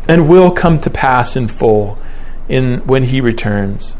[0.07, 1.97] and will come to pass in full
[2.49, 3.97] in when he returns.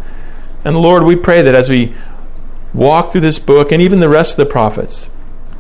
[0.64, 1.95] And Lord, we pray that as we
[2.74, 5.09] walk through this book and even the rest of the prophets,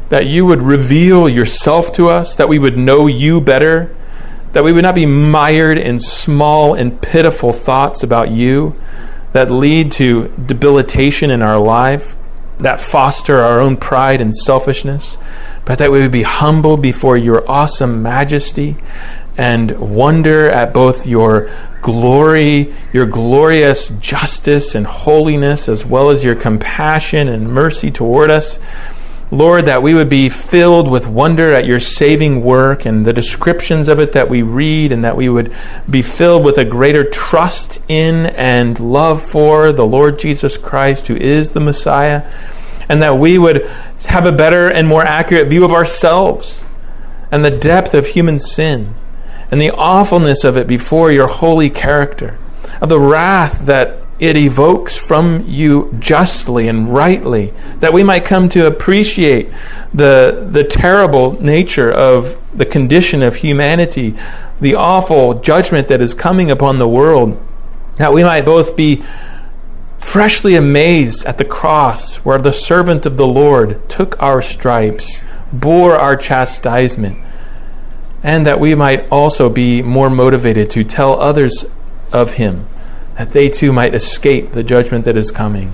[0.09, 3.95] that you would reveal yourself to us, that we would know you better,
[4.53, 8.75] that we would not be mired in small and pitiful thoughts about you
[9.33, 12.15] that lead to debilitation in our life,
[12.59, 15.17] that foster our own pride and selfishness,
[15.65, 18.75] but that we would be humble before your awesome majesty
[19.37, 21.49] and wonder at both your
[21.81, 28.59] glory, your glorious justice and holiness, as well as your compassion and mercy toward us.
[29.33, 33.87] Lord, that we would be filled with wonder at your saving work and the descriptions
[33.87, 35.55] of it that we read, and that we would
[35.89, 41.15] be filled with a greater trust in and love for the Lord Jesus Christ, who
[41.15, 42.29] is the Messiah,
[42.89, 43.65] and that we would
[44.07, 46.65] have a better and more accurate view of ourselves
[47.31, 48.93] and the depth of human sin
[49.51, 52.39] and the awfulness of it before your holy character,
[52.81, 58.47] of the wrath that it evokes from you justly and rightly, that we might come
[58.47, 59.49] to appreciate
[59.93, 64.15] the, the terrible nature of the condition of humanity,
[64.61, 67.43] the awful judgment that is coming upon the world,
[67.97, 69.03] that we might both be
[69.97, 75.21] freshly amazed at the cross where the servant of the Lord took our stripes,
[75.51, 77.17] bore our chastisement,
[78.23, 81.65] and that we might also be more motivated to tell others
[82.11, 82.67] of him
[83.17, 85.73] that they too might escape the judgment that is coming.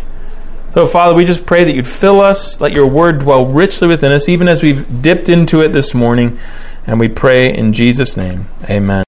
[0.74, 4.12] So, Father, we just pray that you'd fill us, let your word dwell richly within
[4.12, 6.38] us, even as we've dipped into it this morning.
[6.86, 8.48] And we pray in Jesus' name.
[8.70, 9.04] Amen.